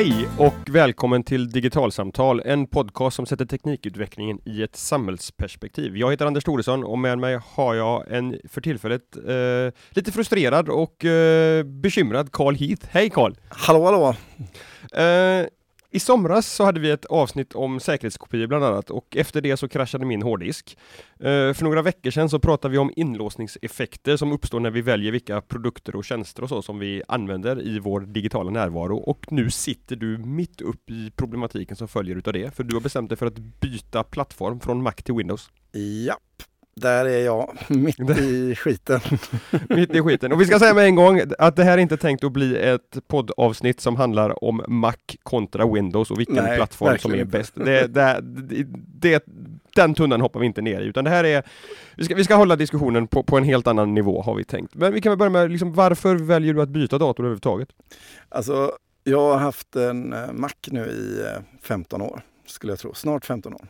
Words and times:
Hej 0.00 0.28
och 0.38 0.54
välkommen 0.70 1.22
till 1.22 1.50
Digitalsamtal, 1.50 2.42
en 2.44 2.66
podcast 2.66 3.16
som 3.16 3.26
sätter 3.26 3.44
teknikutvecklingen 3.44 4.40
i 4.44 4.62
ett 4.62 4.76
samhällsperspektiv. 4.76 5.96
Jag 5.96 6.10
heter 6.10 6.26
Anders 6.26 6.44
Thoresson 6.44 6.84
och 6.84 6.98
med 6.98 7.18
mig 7.18 7.40
har 7.44 7.74
jag 7.74 8.12
en 8.12 8.40
för 8.48 8.60
tillfället 8.60 9.16
eh, 9.16 9.80
lite 9.90 10.12
frustrerad 10.12 10.68
och 10.68 11.04
eh, 11.04 11.64
bekymrad 11.64 12.32
Carl 12.32 12.54
Heath. 12.54 12.86
Hej 12.90 13.10
Carl! 13.10 13.34
Hallå 13.48 13.84
hallå! 13.84 14.14
Eh, 15.04 15.46
i 15.90 16.00
somras 16.00 16.46
så 16.46 16.64
hade 16.64 16.80
vi 16.80 16.90
ett 16.90 17.04
avsnitt 17.04 17.54
om 17.54 17.80
säkerhetskopior 17.80 18.46
bland 18.46 18.64
annat 18.64 18.90
och 18.90 19.16
efter 19.16 19.40
det 19.40 19.56
så 19.56 19.68
kraschade 19.68 20.06
min 20.06 20.22
hårddisk. 20.22 20.78
Eh, 21.12 21.52
för 21.52 21.62
några 21.62 21.82
veckor 21.82 22.10
sedan 22.10 22.30
så 22.30 22.38
pratade 22.38 22.72
vi 22.72 22.78
om 22.78 22.92
inlåsningseffekter 22.96 24.16
som 24.16 24.32
uppstår 24.32 24.60
när 24.60 24.70
vi 24.70 24.82
väljer 24.82 25.12
vilka 25.12 25.40
produkter 25.40 25.96
och 25.96 26.04
tjänster 26.04 26.42
och 26.42 26.48
så 26.48 26.62
som 26.62 26.78
vi 26.78 27.02
använder 27.08 27.62
i 27.62 27.78
vår 27.78 28.00
digitala 28.00 28.50
närvaro 28.50 28.96
och 28.96 29.32
nu 29.32 29.50
sitter 29.50 29.96
du 29.96 30.18
mitt 30.18 30.60
upp 30.60 30.90
i 30.90 31.10
problematiken 31.16 31.76
som 31.76 31.88
följer 31.88 32.16
utav 32.16 32.32
det 32.32 32.54
för 32.54 32.64
du 32.64 32.74
har 32.74 32.80
bestämt 32.80 33.08
dig 33.08 33.18
för 33.18 33.26
att 33.26 33.38
byta 33.38 34.02
plattform 34.02 34.60
från 34.60 34.82
Mac 34.82 34.92
till 34.92 35.14
Windows. 35.14 35.50
Japp, 36.06 36.42
där 36.80 37.04
är 37.04 37.24
jag, 37.24 37.56
mitt 37.68 38.00
i 38.00 38.54
skiten. 38.54 39.00
mitt 39.68 39.94
i 39.94 40.02
skiten. 40.02 40.32
Och 40.32 40.40
vi 40.40 40.46
ska 40.46 40.58
säga 40.58 40.74
med 40.74 40.84
en 40.84 40.94
gång 40.94 41.20
att 41.38 41.56
det 41.56 41.64
här 41.64 41.72
är 41.72 41.78
inte 41.78 41.96
tänkt 41.96 42.24
att 42.24 42.32
bli 42.32 42.56
ett 42.56 42.98
poddavsnitt 43.08 43.80
som 43.80 43.96
handlar 43.96 44.44
om 44.44 44.64
Mac 44.68 44.94
kontra 45.22 45.72
Windows 45.72 46.10
och 46.10 46.18
vilken 46.18 46.34
Nej, 46.44 46.56
plattform 46.56 46.98
som 46.98 47.14
är 47.14 47.24
bäst. 47.24 47.54
Det, 47.54 47.86
det, 47.86 48.20
det, 49.00 49.24
den 49.74 49.94
tunnan 49.94 50.20
hoppar 50.20 50.40
vi 50.40 50.46
inte 50.46 50.62
ner 50.62 50.80
i, 50.80 50.84
utan 50.84 51.04
det 51.04 51.10
här 51.10 51.24
är 51.24 51.42
Vi 51.96 52.04
ska, 52.04 52.14
vi 52.14 52.24
ska 52.24 52.34
hålla 52.34 52.56
diskussionen 52.56 53.06
på, 53.06 53.22
på 53.22 53.36
en 53.38 53.44
helt 53.44 53.66
annan 53.66 53.94
nivå 53.94 54.22
har 54.22 54.34
vi 54.34 54.44
tänkt. 54.44 54.74
Men 54.74 54.92
vi 54.92 55.00
kan 55.00 55.10
väl 55.10 55.18
börja 55.18 55.30
med, 55.30 55.50
liksom, 55.50 55.72
varför 55.72 56.14
väljer 56.14 56.54
du 56.54 56.62
att 56.62 56.68
byta 56.68 56.98
dator 56.98 57.24
överhuvudtaget? 57.24 57.68
Alltså, 58.28 58.72
jag 59.04 59.20
har 59.20 59.38
haft 59.38 59.76
en 59.76 60.12
eh, 60.12 60.32
Mac 60.32 60.50
nu 60.66 60.80
i 60.80 61.24
15 61.62 62.00
eh, 62.00 62.06
år, 62.06 62.22
skulle 62.46 62.72
jag 62.72 62.78
tro. 62.78 62.94
Snart 62.94 63.24
15 63.24 63.54
år. 63.54 63.68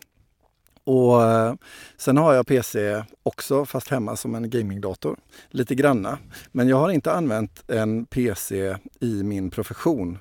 Och 0.84 1.22
eh, 1.22 1.54
sen 1.96 2.16
har 2.16 2.34
jag 2.34 2.46
PC 2.46 3.04
också, 3.22 3.64
fast 3.64 3.88
hemma 3.88 4.16
som 4.16 4.34
en 4.34 4.50
gamingdator. 4.50 5.16
Lite 5.50 5.74
granna. 5.74 6.18
Men 6.52 6.68
jag 6.68 6.76
har 6.76 6.90
inte 6.90 7.12
använt 7.12 7.64
en 7.70 8.06
PC 8.06 8.76
i 9.00 9.22
min 9.22 9.50
profession 9.50 10.18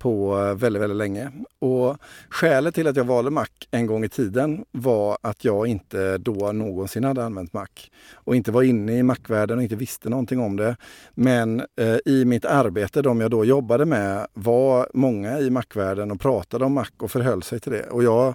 på 0.00 0.38
eh, 0.38 0.54
väldigt, 0.54 0.82
väldigt 0.82 0.96
länge. 0.96 1.30
Och 1.58 1.96
skälet 2.28 2.74
till 2.74 2.86
att 2.86 2.96
jag 2.96 3.04
valde 3.04 3.30
Mac 3.30 3.46
en 3.70 3.86
gång 3.86 4.04
i 4.04 4.08
tiden 4.08 4.64
var 4.70 5.18
att 5.22 5.44
jag 5.44 5.66
inte 5.66 6.18
då 6.18 6.52
någonsin 6.52 7.04
hade 7.04 7.24
använt 7.24 7.52
Mac 7.52 7.66
och 8.14 8.36
inte 8.36 8.52
var 8.52 8.62
inne 8.62 8.98
i 8.98 9.02
Mac-världen 9.02 9.56
och 9.56 9.62
inte 9.62 9.76
visste 9.76 10.08
någonting 10.08 10.40
om 10.40 10.56
det. 10.56 10.76
Men 11.14 11.60
eh, 11.76 11.96
i 12.06 12.24
mitt 12.24 12.44
arbete, 12.44 13.02
de 13.02 13.20
jag 13.20 13.30
då 13.30 13.44
jobbade 13.44 13.84
med, 13.84 14.26
var 14.34 14.88
många 14.94 15.38
i 15.38 15.50
Mac-världen 15.50 16.10
och 16.10 16.20
pratade 16.20 16.64
om 16.64 16.72
Mac 16.72 16.90
och 16.98 17.10
förhöll 17.10 17.42
sig 17.42 17.60
till 17.60 17.72
det. 17.72 17.82
Och 17.82 18.04
jag 18.04 18.34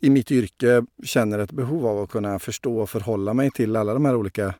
i 0.00 0.10
mitt 0.10 0.30
yrke 0.30 0.84
känner 1.04 1.38
ett 1.38 1.52
behov 1.52 1.86
av 1.86 2.02
att 2.02 2.10
kunna 2.10 2.38
förstå 2.38 2.78
och 2.78 2.90
förhålla 2.90 3.34
mig 3.34 3.50
till 3.50 3.76
alla 3.76 3.94
de 3.94 4.04
här 4.04 4.16
olika 4.16 4.54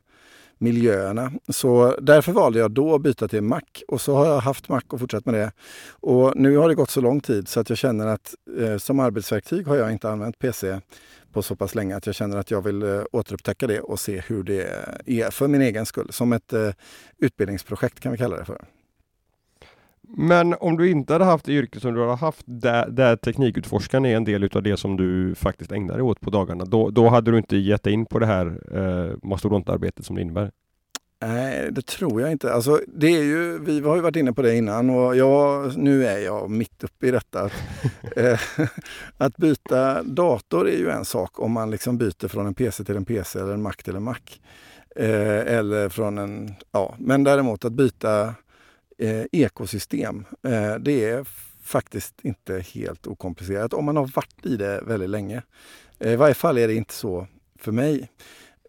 miljöerna. 0.57 1.31
Så 1.49 1.95
därför 2.01 2.31
valde 2.31 2.59
jag 2.59 2.71
då 2.71 2.95
att 2.95 3.01
byta 3.01 3.27
till 3.27 3.41
Mac 3.41 3.61
och 3.87 4.01
så 4.01 4.15
har 4.15 4.25
jag 4.25 4.39
haft 4.39 4.69
Mac 4.69 4.81
och 4.87 4.99
fortsatt 4.99 5.25
med 5.25 5.35
det. 5.35 5.51
Och 5.89 6.33
nu 6.35 6.57
har 6.57 6.69
det 6.69 6.75
gått 6.75 6.89
så 6.89 7.01
lång 7.01 7.21
tid 7.21 7.47
så 7.47 7.59
att 7.59 7.69
jag 7.69 7.77
känner 7.77 8.07
att 8.07 8.35
eh, 8.59 8.77
som 8.77 8.99
arbetsverktyg 8.99 9.67
har 9.67 9.75
jag 9.75 9.91
inte 9.91 10.09
använt 10.09 10.39
PC 10.39 10.79
på 11.33 11.41
så 11.41 11.55
pass 11.55 11.75
länge 11.75 11.95
att 11.95 12.05
jag 12.05 12.15
känner 12.15 12.37
att 12.37 12.51
jag 12.51 12.61
vill 12.61 12.83
eh, 12.83 13.01
återupptäcka 13.11 13.67
det 13.67 13.79
och 13.79 13.99
se 13.99 14.23
hur 14.27 14.43
det 14.43 14.61
är 15.05 15.31
för 15.31 15.47
min 15.47 15.61
egen 15.61 15.85
skull. 15.85 16.07
Som 16.11 16.33
ett 16.33 16.53
eh, 16.53 16.69
utbildningsprojekt 17.17 17.99
kan 17.99 18.11
vi 18.11 18.17
kalla 18.17 18.37
det 18.37 18.45
för. 18.45 18.65
Men 20.09 20.55
om 20.59 20.77
du 20.77 20.89
inte 20.89 21.13
hade 21.13 21.25
haft 21.25 21.45
det 21.45 21.51
yrke 21.51 21.79
som 21.79 21.93
du 21.93 22.01
har 22.01 22.17
haft, 22.17 22.43
där, 22.45 22.89
där 22.89 23.15
teknikutforskaren 23.15 24.05
är 24.05 24.15
en 24.15 24.23
del 24.23 24.43
utav 24.43 24.63
det 24.63 24.77
som 24.77 24.97
du 24.97 25.35
faktiskt 25.35 25.71
ägnar 25.71 25.93
dig 25.93 26.03
åt 26.03 26.21
på 26.21 26.29
dagarna, 26.29 26.65
då, 26.65 26.89
då 26.89 27.09
hade 27.09 27.31
du 27.31 27.37
inte 27.37 27.57
gett 27.57 27.83
dig 27.83 27.93
in 27.93 28.05
på 28.05 28.19
det 28.19 28.25
här 28.25 28.61
eh, 28.71 29.29
mastodontarbetet 29.29 30.05
som 30.05 30.15
det 30.15 30.21
innebär? 30.21 30.51
Nej, 31.21 31.71
det 31.71 31.85
tror 31.85 32.21
jag 32.21 32.31
inte. 32.31 32.53
Alltså, 32.53 32.81
det 32.87 33.07
är 33.07 33.23
ju, 33.23 33.59
vi 33.59 33.79
har 33.79 33.95
ju 33.95 34.01
varit 34.01 34.15
inne 34.15 34.33
på 34.33 34.41
det 34.41 34.55
innan 34.55 34.89
och 34.89 35.15
jag, 35.15 35.77
nu 35.77 36.05
är 36.05 36.17
jag 36.17 36.49
mitt 36.49 36.83
uppe 36.83 37.07
i 37.07 37.11
detta. 37.11 37.41
Att, 37.41 37.53
eh, 38.17 38.39
att 39.17 39.37
byta 39.37 40.03
dator 40.03 40.69
är 40.69 40.77
ju 40.77 40.89
en 40.89 41.05
sak 41.05 41.39
om 41.39 41.51
man 41.51 41.71
liksom 41.71 41.97
byter 41.97 42.27
från 42.27 42.47
en 42.47 42.53
PC 42.53 42.83
till 42.83 42.95
en 42.95 43.05
PC 43.05 43.39
eller 43.39 43.53
en 43.53 43.61
Mac 43.61 43.73
till 43.73 43.95
en 43.95 44.03
Mac. 44.03 44.17
Eh, 44.95 45.55
eller 45.55 45.89
från 45.89 46.17
en, 46.17 46.55
ja, 46.71 46.95
men 46.99 47.23
däremot 47.23 47.65
att 47.65 47.73
byta 47.73 48.33
eh, 48.97 49.25
ekosystem. 49.31 50.25
Eh, 50.43 50.75
det 50.75 51.05
är 51.05 51.25
faktiskt 51.63 52.13
inte 52.21 52.59
helt 52.59 53.07
okomplicerat 53.07 53.73
om 53.73 53.85
man 53.85 53.97
har 53.97 54.07
varit 54.15 54.45
i 54.45 54.57
det 54.57 54.81
väldigt 54.81 55.09
länge. 55.09 55.41
Eh, 55.99 56.13
I 56.13 56.15
varje 56.15 56.33
fall 56.33 56.57
är 56.57 56.67
det 56.67 56.73
inte 56.75 56.93
så 56.93 57.27
för 57.59 57.71
mig. 57.71 58.09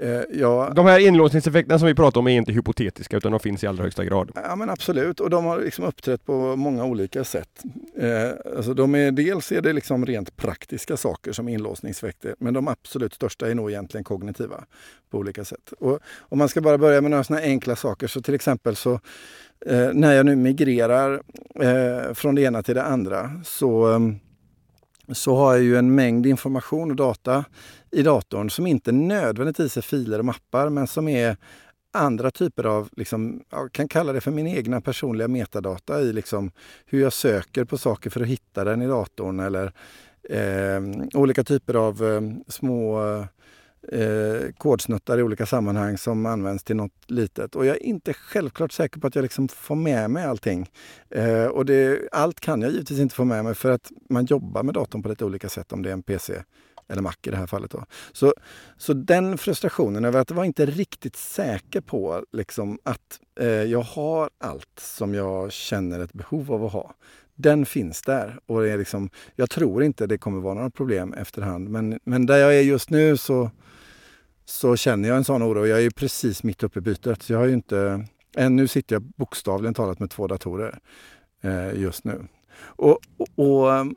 Eh, 0.01 0.23
ja, 0.31 0.73
de 0.77 0.87
här 0.87 0.99
inlåsningseffekterna 0.99 1.79
som 1.79 1.89
vi 1.89 1.95
pratar 1.95 2.21
om 2.21 2.27
är 2.27 2.37
inte 2.37 2.53
hypotetiska 2.53 3.17
utan 3.17 3.33
de 3.33 3.41
finns 3.41 3.65
i 3.65 3.67
allra 3.67 3.83
högsta 3.83 4.05
grad. 4.05 4.31
Ja 4.35 4.57
men 4.57 4.71
absolut 4.71 5.21
och 5.21 5.31
de 5.31 5.45
har 5.45 5.61
liksom 5.61 5.85
uppträtt 5.85 6.27
på 6.27 6.57
många 6.57 6.85
olika 6.85 7.25
sätt. 7.25 7.63
Eh, 7.99 8.57
alltså 8.57 8.75
de 8.75 8.95
är, 8.95 9.11
dels 9.11 9.53
är 9.53 9.61
det 9.61 9.73
liksom 9.73 10.07
rent 10.07 10.37
praktiska 10.37 10.97
saker 10.97 11.33
som 11.33 11.49
inlåsningseffekter 11.49 12.35
men 12.39 12.55
de 12.55 12.69
absolut 12.69 13.15
största 13.15 13.51
är 13.51 13.55
nog 13.55 13.71
egentligen 13.71 14.05
kognitiva 14.05 14.65
på 15.11 15.19
olika 15.19 15.45
sätt. 15.45 15.73
Och 15.79 15.99
om 16.19 16.39
man 16.39 16.49
ska 16.49 16.61
bara 16.61 16.79
börja 16.79 17.01
med 17.01 17.11
några 17.11 17.25
sådana 17.25 17.43
enkla 17.43 17.77
saker 17.77 18.07
så 18.07 18.23
till 18.23 18.35
exempel 18.35 18.77
så 18.77 19.01
eh, 19.67 19.91
när 19.93 20.13
jag 20.13 20.27
nu 20.27 20.37
migrerar 20.37 21.23
eh, 21.61 22.15
från 22.15 22.35
det 22.35 22.43
ena 22.43 22.63
till 22.63 22.75
det 22.75 22.83
andra 22.83 23.31
så 23.45 23.95
eh, 23.95 23.99
så 25.13 25.37
har 25.37 25.55
jag 25.55 25.63
ju 25.63 25.77
en 25.77 25.95
mängd 25.95 26.27
information 26.27 26.91
och 26.91 26.97
data 26.97 27.45
i 27.91 28.03
datorn 28.03 28.51
som 28.51 28.67
inte 28.67 28.93
nödvändigtvis 28.93 29.77
är 29.77 29.81
filer 29.81 30.19
och 30.19 30.25
mappar 30.25 30.69
men 30.69 30.87
som 30.87 31.09
är 31.09 31.37
andra 31.93 32.31
typer 32.31 32.65
av, 32.65 32.89
liksom, 32.97 33.43
jag 33.51 33.73
kan 33.73 33.89
kalla 33.89 34.13
det 34.13 34.21
för 34.21 34.31
min 34.31 34.47
egna 34.47 34.81
personliga 34.81 35.29
metadata 35.29 36.01
i 36.01 36.13
liksom 36.13 36.51
hur 36.87 37.01
jag 37.01 37.13
söker 37.13 37.65
på 37.65 37.79
saker 37.79 38.11
för 38.11 38.21
att 38.21 38.27
hitta 38.27 38.65
den 38.65 38.83
i 38.83 38.87
datorn 38.87 39.41
eller 39.41 39.73
eh, 40.31 40.81
olika 41.15 41.45
typer 41.45 41.75
av 41.75 42.05
eh, 42.05 42.21
små 42.49 43.09
eh, 43.09 43.25
eh, 43.93 44.53
kodsnuttar 44.59 45.19
i 45.19 45.23
olika 45.23 45.47
sammanhang 45.47 45.99
som 45.99 46.27
används 46.27 46.65
till 46.65 46.77
något 46.77 47.11
litet. 47.11 47.57
Och 47.57 47.67
jag 47.67 47.77
är 47.77 47.83
inte 47.83 48.15
självklart 48.15 48.73
säker 48.73 49.01
på 49.01 49.07
att 49.07 49.15
jag 49.15 49.23
liksom 49.23 49.49
får 49.49 49.75
med 49.75 50.11
mig 50.11 50.25
allting. 50.25 50.71
Eh, 51.11 51.45
och 51.45 51.67
det, 51.67 52.09
allt 52.13 52.41
kan 52.41 52.63
jag 52.63 52.71
givetvis 52.71 52.99
inte 52.99 53.15
få 53.15 53.25
med 53.25 53.45
mig 53.45 53.55
för 53.55 53.71
att 53.71 53.93
man 54.11 54.25
jobbar 54.25 54.63
med 54.63 54.75
datorn 54.75 55.03
på 55.03 55.09
lite 55.09 55.25
olika 55.25 55.49
sätt 55.49 55.73
om 55.73 55.83
det 55.83 55.89
är 55.89 55.93
en 55.93 56.03
PC 56.03 56.43
eller 56.89 57.03
Mac 57.03 57.15
i 57.23 57.31
det 57.31 57.37
här 57.37 57.47
fallet. 57.47 57.71
Då. 57.71 57.85
Så, 58.13 58.35
så 58.77 58.93
den 58.93 59.39
frustrationen 59.39 60.05
över 60.05 60.21
att 60.21 60.31
vara 60.31 60.47
inte 60.47 60.67
riktigt 60.67 61.17
säker 61.17 61.81
på 61.81 62.25
liksom, 62.33 62.79
att 62.83 63.21
eh, 63.41 63.47
jag 63.49 63.83
har 63.83 64.31
allt 64.39 64.81
som 64.81 65.15
jag 65.15 65.53
känner 65.53 66.01
ett 66.01 66.13
behov 66.13 66.53
av 66.53 66.65
att 66.65 66.73
ha. 66.73 66.95
Den 67.35 67.67
finns 67.67 68.03
där 68.03 68.39
och 68.47 68.67
är 68.67 68.79
liksom, 68.79 69.11
jag 69.35 69.51
tror 69.51 69.83
inte 69.83 70.07
det 70.07 70.19
kommer 70.19 70.41
vara 70.41 70.55
några 70.55 70.71
problem 70.71 71.13
efterhand. 71.13 71.69
Men, 71.69 72.01
men 72.05 72.27
där 72.27 72.37
jag 72.37 72.57
är 72.57 72.63
just 72.63 72.91
nu 72.91 73.17
så, 73.17 73.51
så 74.47 74.77
känner 74.77 75.09
jag 75.09 75.17
en 75.17 75.25
sån 75.25 75.43
oro. 75.43 75.67
Jag 75.67 75.83
är 75.83 75.91
precis 75.91 76.43
mitt 76.43 76.63
uppe 76.63 76.79
i 76.79 76.83
bytet. 76.83 77.23
Så 77.23 77.33
jag 77.33 77.39
har 77.39 77.47
ju 77.47 77.53
inte, 77.53 78.07
ännu 78.37 78.69
sitter 78.69 78.95
jag 78.95 79.03
bokstavligen 79.03 79.75
talat 79.75 79.99
med 79.99 80.11
två 80.11 80.27
datorer 80.27 80.79
eh, 81.43 81.81
just 81.81 82.05
nu. 82.05 82.27
Och, 82.59 82.99
och, 83.17 83.29
och, 83.35 83.75
ehm, 83.75 83.95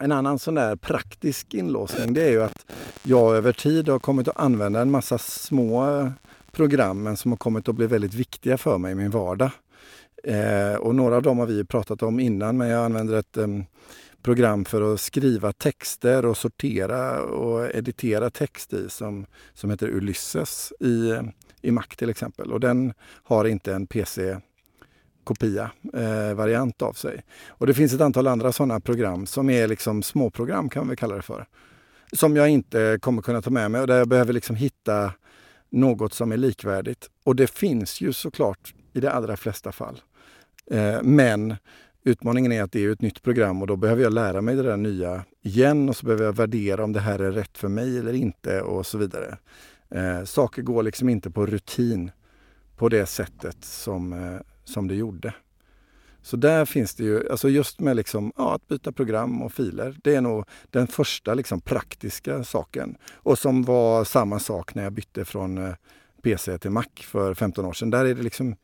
en 0.00 0.12
annan 0.12 0.38
sån 0.38 0.54
där 0.54 0.76
praktisk 0.76 1.54
inlåsning 1.54 2.14
det 2.14 2.22
är 2.22 2.30
ju 2.30 2.42
att 2.42 2.66
jag 3.02 3.36
över 3.36 3.52
tid 3.52 3.88
har 3.88 3.98
kommit 3.98 4.28
att 4.28 4.36
använda 4.36 4.80
en 4.80 4.90
massa 4.90 5.18
små 5.18 6.12
program 6.52 7.16
som 7.16 7.32
har 7.32 7.36
kommit 7.36 7.68
att 7.68 7.74
bli 7.74 7.86
väldigt 7.86 8.14
viktiga 8.14 8.58
för 8.58 8.78
mig 8.78 8.92
i 8.92 8.94
min 8.94 9.10
vardag. 9.10 9.50
Eh, 10.24 10.74
och 10.74 10.94
några 10.94 11.16
av 11.16 11.22
dem 11.22 11.38
har 11.38 11.46
vi 11.46 11.64
pratat 11.64 12.02
om 12.02 12.20
innan 12.20 12.56
men 12.56 12.68
jag 12.68 12.84
använder 12.84 13.16
ett 13.16 13.36
ehm, 13.36 13.64
program 14.24 14.64
för 14.64 14.94
att 14.94 15.00
skriva 15.00 15.52
texter 15.52 16.24
och 16.24 16.36
sortera 16.36 17.22
och 17.22 17.74
editera 17.74 18.30
text 18.30 18.72
i 18.72 18.90
som, 18.90 19.26
som 19.54 19.70
heter 19.70 19.88
Ulysses 19.88 20.72
i, 20.80 21.14
i 21.62 21.70
Mac 21.70 21.86
till 21.96 22.10
exempel. 22.10 22.52
Och 22.52 22.60
den 22.60 22.94
har 23.22 23.44
inte 23.44 23.74
en 23.74 23.86
PC 23.86 24.36
kopia 25.24 25.70
eh, 25.94 26.34
variant 26.34 26.82
av 26.82 26.92
sig. 26.92 27.22
Och 27.48 27.66
det 27.66 27.74
finns 27.74 27.92
ett 27.92 28.00
antal 28.00 28.26
andra 28.26 28.52
sådana 28.52 28.80
program 28.80 29.26
som 29.26 29.50
är 29.50 29.68
liksom 29.68 30.02
småprogram 30.02 30.68
kan 30.68 30.88
vi 30.88 30.96
kalla 30.96 31.16
det 31.16 31.22
för. 31.22 31.46
Som 32.12 32.36
jag 32.36 32.48
inte 32.48 32.98
kommer 33.02 33.22
kunna 33.22 33.42
ta 33.42 33.50
med 33.50 33.70
mig 33.70 33.80
och 33.80 33.86
där 33.86 33.98
jag 33.98 34.08
behöver 34.08 34.32
liksom 34.32 34.56
hitta 34.56 35.12
något 35.70 36.14
som 36.14 36.32
är 36.32 36.36
likvärdigt. 36.36 37.10
Och 37.24 37.36
det 37.36 37.46
finns 37.46 38.00
ju 38.00 38.12
såklart 38.12 38.74
i 38.92 39.00
de 39.00 39.08
allra 39.08 39.36
flesta 39.36 39.72
fall. 39.72 40.00
Eh, 40.70 41.02
men 41.02 41.56
Utmaningen 42.06 42.52
är 42.52 42.62
att 42.62 42.72
det 42.72 42.84
är 42.84 42.90
ett 42.90 43.02
nytt 43.02 43.22
program 43.22 43.60
och 43.60 43.66
då 43.66 43.76
behöver 43.76 44.02
jag 44.02 44.12
lära 44.12 44.40
mig 44.40 44.56
det 44.56 44.62
där 44.62 44.76
nya 44.76 45.24
igen 45.42 45.88
och 45.88 45.96
så 45.96 46.06
behöver 46.06 46.24
jag 46.24 46.36
värdera 46.36 46.84
om 46.84 46.92
det 46.92 47.00
här 47.00 47.18
är 47.18 47.32
rätt 47.32 47.58
för 47.58 47.68
mig 47.68 47.98
eller 47.98 48.12
inte 48.12 48.62
och 48.62 48.86
så 48.86 48.98
vidare. 48.98 49.38
Eh, 49.90 50.24
saker 50.24 50.62
går 50.62 50.82
liksom 50.82 51.08
inte 51.08 51.30
på 51.30 51.46
rutin 51.46 52.10
på 52.76 52.88
det 52.88 53.06
sättet 53.06 53.64
som, 53.64 54.12
eh, 54.12 54.40
som 54.64 54.88
det 54.88 54.94
gjorde. 54.94 55.34
Så 56.22 56.36
där 56.36 56.64
finns 56.64 56.94
det 56.94 57.04
ju, 57.04 57.30
alltså 57.30 57.48
just 57.48 57.80
med 57.80 57.96
liksom, 57.96 58.32
ja, 58.36 58.54
att 58.54 58.68
byta 58.68 58.92
program 58.92 59.42
och 59.42 59.52
filer, 59.52 59.96
det 60.02 60.14
är 60.14 60.20
nog 60.20 60.44
den 60.70 60.86
första 60.86 61.34
liksom 61.34 61.60
praktiska 61.60 62.44
saken. 62.44 62.96
Och 63.12 63.38
som 63.38 63.62
var 63.62 64.04
samma 64.04 64.38
sak 64.38 64.74
när 64.74 64.82
jag 64.82 64.92
bytte 64.92 65.24
från 65.24 65.58
eh, 65.58 65.74
PC 66.22 66.58
till 66.58 66.70
Mac 66.70 66.84
för 67.00 67.34
15 67.34 67.64
år 67.64 67.72
sedan. 67.72 67.90
Där, 67.90 68.04
är 68.04 68.14
det 68.14 68.22
liksom, 68.22 68.56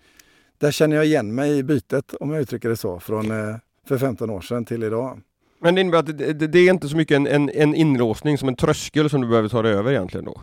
där 0.61 0.71
känner 0.71 0.97
jag 0.97 1.07
igen 1.07 1.35
mig 1.35 1.59
i 1.59 1.62
bytet, 1.62 2.15
om 2.21 2.31
jag 2.31 2.43
uttrycker 2.43 2.69
det 2.69 2.77
så, 2.77 3.01
från 3.01 3.31
eh, 3.31 3.57
för 3.89 3.99
15 3.99 4.31
år 4.31 4.41
sedan 4.41 4.65
till 4.65 4.83
idag. 4.83 5.21
Men 5.62 5.75
det 5.75 5.81
innebär 5.81 5.99
att 5.99 6.19
det, 6.19 6.33
det, 6.33 6.47
det 6.47 6.59
är 6.59 6.71
inte 6.71 6.89
så 6.89 6.97
mycket 6.97 7.17
en, 7.17 7.27
en, 7.27 7.51
en, 7.51 7.75
inlåsning 7.75 8.39
som 8.39 8.49
en 8.49 8.57
tröskel 8.57 9.11
som 9.11 9.21
du 9.21 9.29
behöver 9.29 9.49
ta 9.49 9.62
dig 9.62 9.73
över 9.73 9.91
egentligen 9.91 10.25
då? 10.25 10.41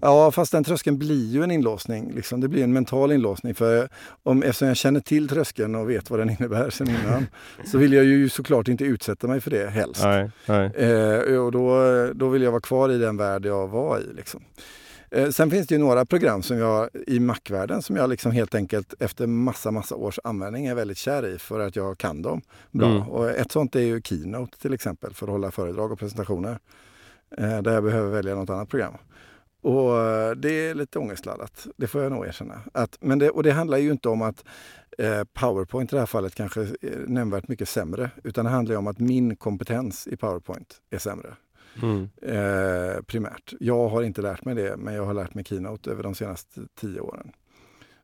Ja, 0.00 0.30
fast 0.30 0.52
den 0.52 0.64
tröskeln 0.64 0.98
blir 0.98 1.26
ju 1.26 1.42
en 1.42 1.50
inlåsning. 1.50 2.12
Liksom. 2.14 2.40
Det 2.40 2.48
blir 2.48 2.64
en 2.64 2.72
mental 2.72 3.12
inlåsning. 3.12 3.54
För 3.54 3.88
om, 4.22 4.42
eftersom 4.42 4.68
jag 4.68 4.76
känner 4.76 5.00
till 5.00 5.28
tröskeln 5.28 5.74
och 5.74 5.90
vet 5.90 6.10
vad 6.10 6.20
den 6.20 6.30
innebär 6.40 6.70
sen 6.70 6.88
innan 6.88 7.26
så 7.64 7.78
vill 7.78 7.92
jag 7.92 8.04
ju 8.04 8.28
såklart 8.28 8.68
inte 8.68 8.84
utsätta 8.84 9.26
mig 9.26 9.40
för 9.40 9.50
det 9.50 9.70
helst. 9.70 10.02
Nej, 10.04 10.30
nej. 10.46 10.70
Eh, 10.76 11.38
och 11.38 11.52
då, 11.52 11.80
då 12.14 12.28
vill 12.28 12.42
jag 12.42 12.50
vara 12.50 12.60
kvar 12.60 12.90
i 12.90 12.98
den 12.98 13.16
värld 13.16 13.46
jag 13.46 13.68
var 13.68 13.98
i. 13.98 14.14
Liksom. 14.16 14.42
Eh, 15.16 15.30
sen 15.30 15.50
finns 15.50 15.66
det 15.66 15.74
ju 15.74 15.78
några 15.78 16.04
program 16.04 16.42
som 16.42 16.58
jag 16.58 16.88
i 17.06 17.20
Mac-världen 17.20 17.82
som 17.82 17.96
jag 17.96 18.10
liksom 18.10 18.32
helt 18.32 18.54
enkelt 18.54 18.94
efter 18.98 19.26
massa, 19.26 19.70
massa 19.70 19.94
års 19.94 20.18
användning 20.24 20.66
är 20.66 20.74
väldigt 20.74 20.98
kär 20.98 21.26
i 21.26 21.38
för 21.38 21.60
att 21.60 21.76
jag 21.76 21.98
kan 21.98 22.22
dem 22.22 22.42
bra. 22.70 22.88
Mm. 22.88 23.02
Och 23.02 23.30
ett 23.30 23.52
sånt 23.52 23.76
är 23.76 23.80
ju 23.80 24.02
Keynote 24.02 24.58
till 24.58 24.74
exempel 24.74 25.14
för 25.14 25.26
att 25.26 25.32
hålla 25.32 25.50
föredrag 25.50 25.92
och 25.92 25.98
presentationer. 25.98 26.58
Eh, 27.38 27.62
där 27.62 27.72
jag 27.72 27.84
behöver 27.84 28.10
välja 28.10 28.34
något 28.34 28.50
annat 28.50 28.68
program. 28.68 28.94
Och 29.62 29.98
eh, 29.98 30.30
det 30.30 30.50
är 30.50 30.74
lite 30.74 30.98
ångestladdat, 30.98 31.66
det 31.76 31.86
får 31.86 32.02
jag 32.02 32.12
nog 32.12 32.26
erkänna. 32.26 32.60
Att, 32.72 32.98
men 33.00 33.18
det, 33.18 33.30
och 33.30 33.42
det 33.42 33.52
handlar 33.52 33.78
ju 33.78 33.90
inte 33.90 34.08
om 34.08 34.22
att 34.22 34.44
eh, 34.98 35.24
Powerpoint 35.32 35.92
i 35.92 35.96
det 35.96 36.00
här 36.00 36.06
fallet 36.06 36.34
kanske 36.34 36.60
är 36.60 37.04
nämnvärt 37.06 37.48
mycket 37.48 37.68
sämre. 37.68 38.10
Utan 38.24 38.44
det 38.44 38.50
handlar 38.50 38.76
om 38.76 38.86
att 38.86 38.98
min 38.98 39.36
kompetens 39.36 40.06
i 40.06 40.16
Powerpoint 40.16 40.80
är 40.90 40.98
sämre. 40.98 41.34
Mm. 41.82 42.08
Eh, 42.22 43.02
primärt. 43.02 43.54
Jag 43.60 43.88
har 43.88 44.02
inte 44.02 44.22
lärt 44.22 44.44
mig 44.44 44.54
det, 44.54 44.76
men 44.76 44.94
jag 44.94 45.04
har 45.04 45.14
lärt 45.14 45.34
mig 45.34 45.44
Keynote 45.44 45.90
över 45.90 46.02
de 46.02 46.14
senaste 46.14 46.60
tio 46.80 47.00
åren. 47.00 47.32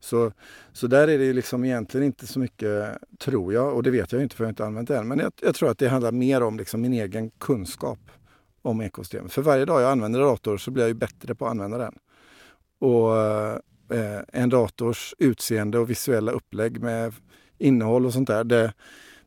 Så, 0.00 0.32
så 0.72 0.86
där 0.86 1.08
är 1.08 1.18
det 1.18 1.32
liksom 1.32 1.64
egentligen 1.64 2.06
inte 2.06 2.26
så 2.26 2.38
mycket, 2.38 2.98
tror 3.18 3.52
jag, 3.52 3.76
och 3.76 3.82
det 3.82 3.90
vet 3.90 4.12
jag 4.12 4.22
inte 4.22 4.36
för 4.36 4.44
jag 4.44 4.46
har 4.46 4.52
inte 4.52 4.66
använt 4.66 4.88
det 4.88 4.96
än. 4.96 5.08
Men 5.08 5.18
jag, 5.18 5.32
jag 5.42 5.54
tror 5.54 5.70
att 5.70 5.78
det 5.78 5.88
handlar 5.88 6.12
mer 6.12 6.42
om 6.42 6.58
liksom 6.58 6.80
min 6.80 6.92
egen 6.92 7.30
kunskap 7.30 7.98
om 8.62 8.80
ekosystemet. 8.80 9.32
För 9.32 9.42
varje 9.42 9.64
dag 9.64 9.82
jag 9.82 9.90
använder 9.90 10.20
en 10.20 10.26
dator 10.26 10.56
så 10.56 10.70
blir 10.70 10.82
jag 10.82 10.88
ju 10.88 10.94
bättre 10.94 11.34
på 11.34 11.44
att 11.44 11.50
använda 11.50 11.78
den. 11.78 11.94
Och 12.78 13.16
eh, 13.96 14.22
en 14.32 14.48
dators 14.48 15.14
utseende 15.18 15.78
och 15.78 15.90
visuella 15.90 16.32
upplägg 16.32 16.80
med 16.80 17.14
innehåll 17.58 18.06
och 18.06 18.12
sånt 18.12 18.28
där, 18.28 18.44
det, 18.44 18.72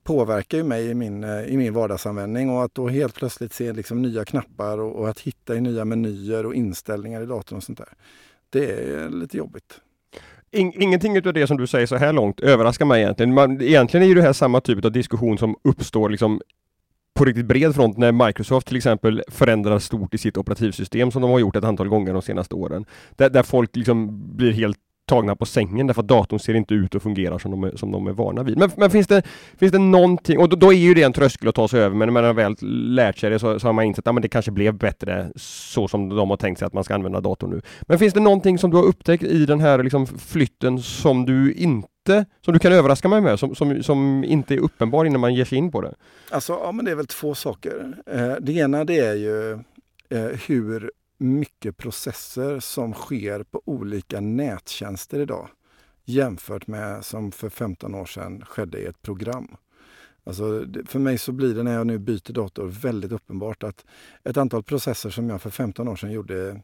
påverkar 0.05 0.57
ju 0.57 0.63
mig 0.63 0.89
i 0.89 0.93
min, 0.93 1.23
eh, 1.23 1.45
i 1.45 1.57
min 1.57 1.73
vardagsanvändning 1.73 2.49
och 2.49 2.63
att 2.63 2.75
då 2.75 2.87
helt 2.87 3.15
plötsligt 3.15 3.53
se 3.53 3.73
liksom 3.73 4.01
nya 4.01 4.25
knappar 4.25 4.77
och, 4.77 4.95
och 4.95 5.09
att 5.09 5.19
hitta 5.19 5.55
i 5.55 5.61
nya 5.61 5.85
menyer 5.85 6.45
och 6.45 6.55
inställningar 6.55 7.21
i 7.21 7.25
datorn 7.25 7.57
och 7.57 7.63
sånt 7.63 7.77
där. 7.77 7.89
Det 8.49 8.71
är 8.71 9.09
lite 9.09 9.37
jobbigt. 9.37 9.79
ingenting 10.51 11.17
av 11.17 11.33
det 11.33 11.47
som 11.47 11.57
du 11.57 11.67
säger 11.67 11.87
så 11.87 11.95
här 11.95 12.13
långt 12.13 12.39
överraskar 12.39 12.85
mig 12.85 13.01
egentligen. 13.01 13.33
Man, 13.33 13.61
egentligen 13.61 14.03
är 14.03 14.07
ju 14.07 14.15
det 14.15 14.21
här 14.21 14.33
samma 14.33 14.61
typ 14.61 14.85
av 14.85 14.91
diskussion 14.91 15.37
som 15.37 15.55
uppstår 15.63 16.09
liksom 16.09 16.41
på 17.15 17.25
riktigt 17.25 17.45
bred 17.45 17.75
front 17.75 17.97
när 17.97 18.11
Microsoft 18.11 18.67
till 18.67 18.77
exempel 18.77 19.23
förändrar 19.27 19.79
stort 19.79 20.13
i 20.13 20.17
sitt 20.17 20.37
operativsystem 20.37 21.11
som 21.11 21.21
de 21.21 21.31
har 21.31 21.39
gjort 21.39 21.55
ett 21.55 21.63
antal 21.63 21.87
gånger 21.87 22.13
de 22.13 22.21
senaste 22.21 22.55
åren. 22.55 22.85
Där, 23.15 23.29
där 23.29 23.43
folk 23.43 23.75
liksom 23.75 24.23
blir 24.37 24.51
helt 24.51 24.77
tagna 25.05 25.35
på 25.35 25.45
sängen 25.45 25.87
därför 25.87 26.01
att 26.01 26.07
datorn 26.07 26.39
ser 26.39 26.53
inte 26.53 26.73
ut 26.73 26.95
och 26.95 27.01
fungerar 27.01 27.39
som 27.39 27.51
de 27.51 27.63
är, 27.63 27.75
som 27.75 27.91
de 27.91 28.07
är 28.07 28.11
vana 28.11 28.43
vid. 28.43 28.57
Men, 28.57 28.71
men 28.77 28.91
finns, 28.91 29.07
det, 29.07 29.23
finns 29.57 29.71
det 29.71 29.79
någonting, 29.79 30.39
och 30.39 30.49
då, 30.49 30.55
då, 30.55 30.73
är 30.73 30.77
ju 30.77 30.93
det 30.93 31.03
en 31.03 31.13
tröskel 31.13 31.49
att 31.49 31.55
ta 31.55 31.67
sig 31.67 31.81
över, 31.81 31.95
men 31.95 32.07
när 32.07 32.13
man 32.13 32.23
har 32.23 32.33
väl 32.33 32.55
lärt 32.95 33.17
sig 33.17 33.29
det 33.29 33.39
så, 33.39 33.59
så 33.59 33.67
har 33.67 33.73
man 33.73 33.85
insett 33.85 34.07
att 34.07 34.15
ja, 34.15 34.19
det 34.19 34.29
kanske 34.29 34.51
blev 34.51 34.73
bättre 34.73 35.31
så 35.35 35.87
som 35.87 36.09
de 36.09 36.29
har 36.29 36.37
tänkt 36.37 36.59
sig 36.59 36.65
att 36.65 36.73
man 36.73 36.83
ska 36.83 36.95
använda 36.95 37.21
datorn 37.21 37.49
nu. 37.49 37.61
Men 37.81 37.99
finns 37.99 38.13
det 38.13 38.19
någonting 38.19 38.57
som 38.57 38.71
du 38.71 38.77
har 38.77 38.83
upptäckt 38.83 39.23
i 39.23 39.45
den 39.45 39.59
här 39.59 39.83
liksom, 39.83 40.07
flytten 40.07 40.79
som 40.79 41.25
du 41.25 41.53
inte, 41.53 42.25
som 42.45 42.53
du 42.53 42.59
kan 42.59 42.73
överraska 42.73 43.07
mig 43.07 43.21
med, 43.21 43.39
som, 43.39 43.55
som, 43.55 43.83
som 43.83 44.23
inte 44.23 44.53
är 44.53 44.59
uppenbar 44.59 45.05
innan 45.05 45.21
man 45.21 45.33
ger 45.33 45.45
sig 45.45 45.57
in 45.57 45.71
på 45.71 45.81
det? 45.81 45.93
Alltså, 46.31 46.53
ja 46.53 46.71
men 46.71 46.85
det 46.85 46.91
är 46.91 46.95
väl 46.95 47.07
två 47.07 47.35
saker. 47.35 47.93
Eh, 48.11 48.33
det 48.41 48.53
ena 48.53 48.85
det 48.85 48.99
är 48.99 49.15
ju 49.15 49.51
eh, 50.09 50.39
hur 50.47 50.91
mycket 51.17 51.77
processer 51.77 52.59
som 52.59 52.93
sker 52.93 53.43
på 53.43 53.61
olika 53.65 54.21
nättjänster 54.21 55.19
idag 55.19 55.49
jämfört 56.05 56.67
med 56.67 57.05
som 57.05 57.31
för 57.31 57.49
15 57.49 57.95
år 57.95 58.05
sedan 58.05 58.45
skedde 58.45 58.79
i 58.79 58.85
ett 58.85 59.01
program. 59.01 59.47
Alltså, 60.23 60.65
för 60.85 60.99
mig 60.99 61.17
så 61.17 61.31
blir 61.31 61.55
det 61.55 61.63
när 61.63 61.73
jag 61.73 61.87
nu 61.87 61.97
byter 61.97 62.33
dator 62.33 62.67
väldigt 62.67 63.11
uppenbart 63.11 63.63
att 63.63 63.85
ett 64.23 64.37
antal 64.37 64.63
processer 64.63 65.09
som 65.09 65.29
jag 65.29 65.41
för 65.41 65.49
15 65.49 65.87
år 65.87 65.95
sedan 65.95 66.11
gjorde 66.11 66.61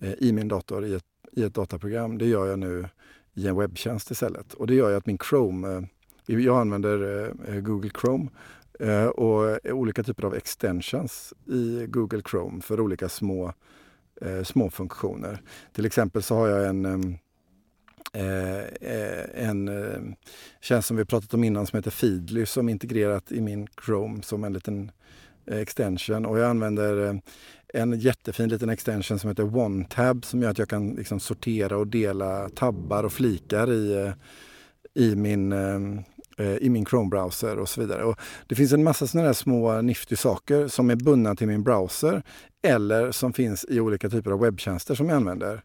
eh, 0.00 0.12
i 0.12 0.32
min 0.32 0.48
dator 0.48 0.84
i 0.84 0.94
ett, 0.94 1.04
i 1.32 1.42
ett 1.42 1.54
dataprogram, 1.54 2.18
det 2.18 2.26
gör 2.26 2.46
jag 2.46 2.58
nu 2.58 2.88
i 3.34 3.46
en 3.46 3.56
webbtjänst 3.56 4.10
istället. 4.10 4.54
Och 4.54 4.66
det 4.66 4.74
gör 4.74 4.90
ju 4.90 4.96
att 4.96 5.06
min 5.06 5.18
Chrome, 5.18 5.88
eh, 6.26 6.38
jag 6.38 6.60
använder 6.60 7.28
eh, 7.48 7.60
Google 7.60 7.90
Chrome 8.00 8.28
Eh, 8.78 9.06
och 9.06 9.66
eh, 9.66 9.74
olika 9.74 10.02
typer 10.02 10.24
av 10.24 10.34
extensions 10.34 11.34
i 11.46 11.86
Google 11.86 12.22
Chrome 12.30 12.62
för 12.62 12.80
olika 12.80 13.08
små, 13.08 13.52
eh, 14.20 14.42
små 14.42 14.70
funktioner. 14.70 15.42
Till 15.72 15.86
exempel 15.86 16.22
så 16.22 16.34
har 16.34 16.48
jag 16.48 16.68
en 16.68 16.84
ehm, 16.84 17.18
eh, 18.12 18.58
eh, 18.90 19.48
en 19.48 19.70
tjänst 20.60 20.88
som 20.88 20.96
vi 20.96 21.04
pratat 21.04 21.34
om 21.34 21.44
innan 21.44 21.66
som 21.66 21.76
heter 21.76 21.90
Feedly 21.90 22.46
som 22.46 22.68
är 22.68 22.72
integrerat 22.72 23.32
i 23.32 23.40
min 23.40 23.66
Chrome 23.84 24.22
som 24.22 24.44
en 24.44 24.52
liten 24.52 24.90
extension 25.46 26.26
och 26.26 26.38
jag 26.38 26.50
använder 26.50 27.20
en 27.74 28.00
jättefin 28.00 28.48
liten 28.48 28.70
extension 28.70 29.18
som 29.18 29.28
heter 29.28 29.56
OneTab 29.56 30.24
som 30.24 30.42
gör 30.42 30.50
att 30.50 30.58
jag 30.58 30.68
kan 30.68 30.90
liksom 30.90 31.20
sortera 31.20 31.76
och 31.76 31.86
dela 31.86 32.48
tabbar 32.48 33.04
och 33.04 33.12
flikar 33.12 33.72
i, 33.72 34.12
i 34.94 35.16
min 35.16 35.52
ehm, 35.52 36.02
Eh, 36.38 36.56
i 36.56 36.70
min 36.70 36.84
Chrome-browser 36.84 37.56
och 37.58 37.68
så 37.68 37.80
vidare. 37.80 38.04
Och 38.04 38.20
det 38.46 38.54
finns 38.54 38.72
en 38.72 38.84
massa 38.84 39.06
sådana 39.06 39.26
där 39.26 39.34
små 39.34 39.80
nifty 39.80 40.16
saker 40.16 40.68
som 40.68 40.90
är 40.90 40.96
bundna 40.96 41.34
till 41.34 41.46
min 41.46 41.62
browser 41.62 42.22
eller 42.62 43.12
som 43.12 43.32
finns 43.32 43.66
i 43.68 43.80
olika 43.80 44.10
typer 44.10 44.30
av 44.30 44.40
webbtjänster 44.40 44.94
som 44.94 45.08
jag 45.08 45.16
använder. 45.16 45.62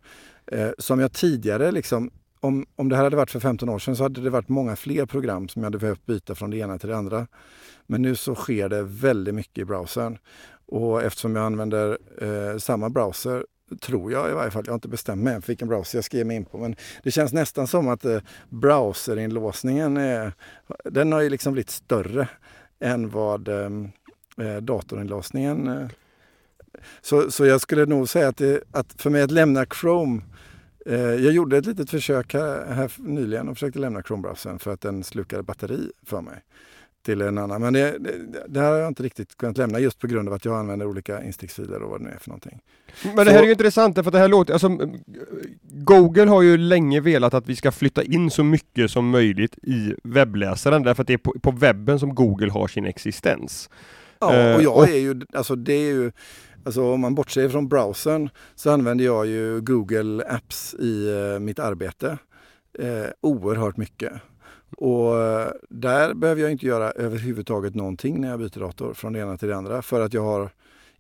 Eh, 0.52 0.70
som 0.78 1.00
jag 1.00 1.14
tidigare, 1.14 1.72
liksom, 1.72 2.12
om, 2.40 2.66
om 2.76 2.90
det 2.90 2.96
här 2.96 3.04
hade 3.04 3.16
varit 3.16 3.32
för 3.32 3.40
15 3.40 3.70
år 3.70 3.80
sedan 3.80 3.96
så 3.96 4.04
hade 4.04 4.22
det 4.22 4.30
varit 4.30 4.50
många 4.50 4.76
fler 4.76 5.06
program 5.06 5.48
som 5.48 5.62
jag 5.62 5.66
hade 5.66 5.78
behövt 5.78 6.06
byta 6.06 6.36
från 6.36 6.50
det 6.50 6.58
ena 6.58 6.78
till 6.78 6.90
det 6.90 6.98
andra. 6.98 7.28
Men 7.88 8.02
nu 8.02 8.16
så 8.16 8.36
sker 8.36 8.70
det 8.70 8.84
väldigt 8.84 9.36
mycket 9.36 9.58
i 9.58 9.66
browsern. 9.66 10.18
Och 10.66 11.04
eftersom 11.04 11.36
jag 11.36 11.46
använder 11.46 11.98
eh, 12.22 12.58
samma 12.58 12.90
browser 12.90 13.46
tror 13.82 14.12
jag 14.12 14.30
i 14.30 14.34
varje 14.34 14.52
fall. 14.52 14.64
Jag 14.66 14.72
har 14.72 14.78
inte 14.78 14.88
bestämt 14.88 15.24
mig 15.24 15.34
än 15.34 15.42
för 15.42 15.48
vilken 15.48 15.68
browser 15.68 15.98
jag 15.98 16.06
ska 16.06 16.18
ge 16.18 16.24
mig 16.24 16.36
in 16.36 16.46
på. 16.46 16.58
Men 16.58 16.76
det 17.04 17.12
känns 17.12 17.34
nästan 17.34 17.68
som 17.68 17.88
att 17.88 18.06
eh, 18.06 18.20
browserinlåsningen 18.50 19.98
är, 19.98 20.34
den 20.84 21.12
har 21.12 21.22
ju 21.22 21.30
liksom 21.30 21.54
blivit 21.54 21.70
större 21.70 22.28
än 22.80 23.10
vad 23.10 23.48
ehm, 23.48 23.92
eh, 24.38 24.58
datorinlåsningen 24.58 25.68
eh. 25.68 25.88
så, 27.02 27.32
så 27.32 27.46
jag 27.46 27.62
skulle 27.62 27.86
nog 27.86 28.10
säga 28.10 28.28
att, 28.28 28.38
det, 28.38 28.64
att 28.72 29.02
för 29.02 29.10
mig 29.10 29.22
att 29.22 29.32
lämna 29.32 29.66
Chrome 29.66 30.22
eh, 30.86 31.00
jag 31.00 31.34
gjorde 31.34 31.58
ett 31.58 31.66
litet 31.66 31.90
försök 31.90 32.34
här, 32.34 32.66
här 32.74 32.92
nyligen 32.98 33.50
och 33.50 33.56
försökte 33.56 33.80
lämna 33.80 34.02
Chrome-browsern 34.02 34.60
för 34.60 34.74
att 34.74 34.82
den 34.82 35.04
slukade 35.04 35.44
batteri 35.44 35.92
för 36.06 36.22
mig 36.22 36.44
till 37.04 37.22
en 37.22 37.38
annan. 37.38 37.62
Men 37.62 37.74
det, 37.74 37.98
det, 38.00 38.12
det, 38.48 38.60
här 38.60 38.72
har 38.72 38.78
jag 38.78 38.88
inte 38.88 39.04
riktigt 39.04 39.38
kunnat 39.38 39.58
lämna 39.58 39.80
just 39.80 40.00
på 40.00 40.08
grund 40.08 40.28
av 40.28 40.34
att 40.34 40.46
jag 40.46 40.60
använder 40.60 40.86
olika 40.86 41.24
insticksfiler 41.24 41.84
och 41.84 41.90
vad 41.90 42.00
det 42.00 42.04
nu 42.04 42.10
är 42.10 42.20
för 42.20 42.30
någonting. 42.30 42.60
Men 43.16 43.26
det 43.26 43.32
här 43.32 43.40
är 43.40 43.46
ju 43.46 43.52
intressant 43.52 43.96
för 43.96 44.12
det 44.12 44.18
här 44.18 44.28
låter, 44.28 44.54
alltså 44.54 44.78
Google 45.62 46.26
har 46.26 46.42
ju 46.42 46.58
länge 46.58 47.02
velat 47.02 47.34
att 47.34 47.48
vi 47.48 47.56
ska 47.56 47.72
flytta 47.72 48.04
in 48.04 48.32
så 48.32 48.44
mycket 48.44 48.92
som 48.92 49.10
möjligt 49.10 49.58
i 49.64 49.96
webbläsaren 50.04 50.84
därför 50.84 51.02
att 51.02 51.08
det 51.08 51.14
är 51.14 51.18
på, 51.18 51.36
på 51.42 51.52
webben 51.52 52.00
som 52.00 52.16
Google 52.16 52.52
har 52.52 52.68
sin 52.68 52.86
existens. 52.86 53.70
Ja, 54.20 54.28
och 54.28 54.34
eh, 54.34 54.62
jag 54.62 54.90
är 54.90 55.00
ju, 55.00 55.22
alltså 55.34 55.56
det 55.56 55.74
är 55.74 55.94
ju 55.94 56.12
Alltså 56.66 56.94
om 56.94 57.02
man 57.02 57.16
bortser 57.16 57.50
från 57.50 57.68
browsern 57.68 58.30
så 58.56 58.72
använder 58.72 59.06
jag 59.06 59.28
ju 59.28 59.62
Google 59.62 60.24
Apps 60.30 60.76
i 60.80 61.10
uh, 61.10 61.40
mitt 61.40 61.60
arbete 61.60 62.18
eh, 62.80 63.06
oerhört 63.22 63.78
mycket. 63.78 64.14
Och 64.78 65.22
eh, 65.22 65.52
där 65.70 66.14
behöver 66.14 66.42
jag 66.42 66.52
inte 66.52 66.66
göra 66.66 66.92
överhuvudtaget 66.92 67.76
någonting 67.76 68.22
när 68.22 68.30
jag 68.30 68.40
byter 68.40 68.60
dator 68.60 68.94
från 68.94 69.14
det 69.14 69.20
ena 69.20 69.38
till 69.38 69.48
det 69.48 69.56
andra 69.56 69.82
för 69.82 70.02
att 70.02 70.14
jag 70.14 70.24
har 70.24 70.50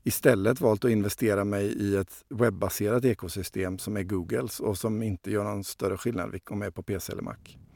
istället 0.03 0.61
valt 0.61 0.85
att 0.85 0.91
investera 0.91 1.43
mig 1.43 1.65
i 1.65 1.95
ett 1.95 2.23
webbaserat 2.29 3.05
ekosystem 3.05 3.77
som 3.77 3.97
är 3.97 4.03
Googles 4.03 4.59
och 4.59 4.77
som 4.77 5.03
inte 5.03 5.31
gör 5.31 5.43
någon 5.43 5.63
större 5.63 5.97
skillnad 5.97 6.39
om 6.49 6.61
jag 6.61 6.67
är 6.67 6.71
på 6.71 6.83
PC 6.83 7.11
eller 7.11 7.23
Mac. 7.23 7.35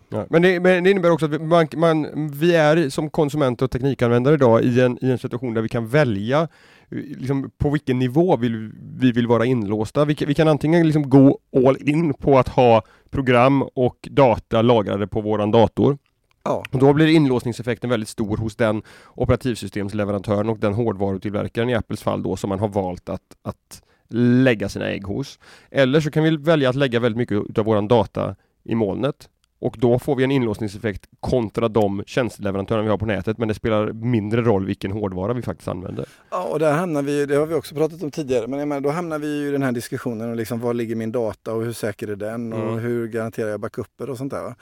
Ja, 0.10 0.26
men, 0.30 0.42
det, 0.42 0.60
men, 0.60 0.84
det, 0.84 0.92
innebär 0.92 1.12
också 1.12 1.26
att 1.26 1.32
vi, 1.32 1.40
man, 1.40 1.68
man, 1.76 2.30
vi 2.32 2.56
är 2.56 2.90
som 2.90 3.10
konsumenter 3.10 3.66
och 3.66 3.72
teknikanvändare 3.72 4.36
idag 4.36 4.64
i 4.64 4.82
en, 4.82 5.06
i 5.06 5.12
en 5.12 5.18
situation 5.18 5.54
där 5.54 5.62
vi 5.62 5.70
kan 5.70 5.88
välja 5.88 6.48
liksom, 6.92 7.52
på 7.58 7.70
vilken 7.70 8.00
nivå 8.00 8.38
vill, 8.38 8.72
vi 9.00 9.12
vill 9.12 9.28
vara 9.28 9.46
inlåsta. 9.46 10.06
Vi, 10.06 10.16
vi 10.28 10.34
kan 10.34 10.48
antingen 10.48 10.86
liksom 10.86 11.10
gå 11.10 11.40
all 11.68 11.90
in 11.90 12.14
på 12.14 12.40
att 12.40 12.48
ha 12.48 12.84
program 13.10 13.62
och 13.62 14.08
data 14.12 14.62
lagrade 14.62 15.08
på 15.08 15.22
våran 15.22 15.52
dator. 15.52 15.98
Ja. 16.44 16.64
Och 16.72 16.80
då 16.80 16.94
blir 16.94 17.08
inlåsningseffekten 17.08 17.90
väldigt 17.90 18.10
stor 18.10 18.38
hos 18.38 18.56
den 18.56 18.82
operativsystemsleverantören 19.16 20.50
och 20.50 20.58
den 20.60 20.74
hårdvarutillverkaren 20.74 21.70
i 21.70 21.76
Apples 21.76 22.04
fall 22.04 22.24
då 22.24 22.36
som 22.36 22.50
man 22.50 22.60
har 22.60 22.68
valt 22.68 23.10
att, 23.10 23.22
att 23.42 23.82
lägga 24.10 24.70
sina 24.70 24.90
ägg 24.90 25.04
hos. 25.04 25.40
Eller 25.72 26.00
så 26.00 26.12
kan 26.12 26.24
vi 26.24 26.38
välja 26.38 26.70
att 26.70 26.76
lägga 26.76 27.00
väldigt 27.00 27.18
mycket 27.18 27.60
av 27.60 27.66
våran 27.66 27.88
data 27.88 28.36
i 28.64 28.76
molnet. 28.76 29.30
Och 29.60 29.76
då 29.80 30.00
får 30.00 30.16
vi 30.16 30.24
en 30.24 30.32
inlåsningseffekt 30.32 31.06
kontra 31.20 31.68
de 31.68 32.04
tjänsteleverantörer 32.06 32.84
vi 32.84 32.90
har 32.90 32.98
på 32.98 33.06
nätet 33.06 33.38
men 33.38 33.48
det 33.48 33.54
spelar 33.54 33.94
mindre 33.94 34.42
roll 34.42 34.66
vilken 34.66 34.92
hårdvara 34.92 35.34
vi 35.34 35.42
faktiskt 35.42 35.68
använder. 35.68 36.06
Ja, 36.30 36.44
och 36.44 36.60
där 36.60 36.74
hamnar 36.74 37.02
vi, 37.02 37.26
det 37.26 37.36
har 37.36 37.46
vi 37.46 37.56
också 37.56 37.76
pratat 37.76 38.04
om 38.04 38.12
tidigare, 38.12 38.48
men 38.48 38.70
menar, 38.70 38.82
då 38.82 38.90
hamnar 38.90 39.20
vi 39.20 39.42
ju 39.42 39.48
i 39.48 39.52
den 39.52 39.64
här 39.64 39.72
diskussionen 39.72 40.30
om 40.30 40.36
liksom, 40.36 40.60
var 40.60 40.74
ligger 40.74 40.96
min 40.96 41.12
data 41.12 41.54
och 41.54 41.64
hur 41.64 41.74
säker 41.74 42.08
är 42.08 42.16
den 42.16 42.54
och 42.54 42.68
Mm. 42.68 42.80
hur 42.80 43.08
garanterar 43.08 43.50
jag 43.50 43.60
backuper 43.60 44.10
och 44.10 44.18
sånt 44.18 44.32
där. 44.32 44.56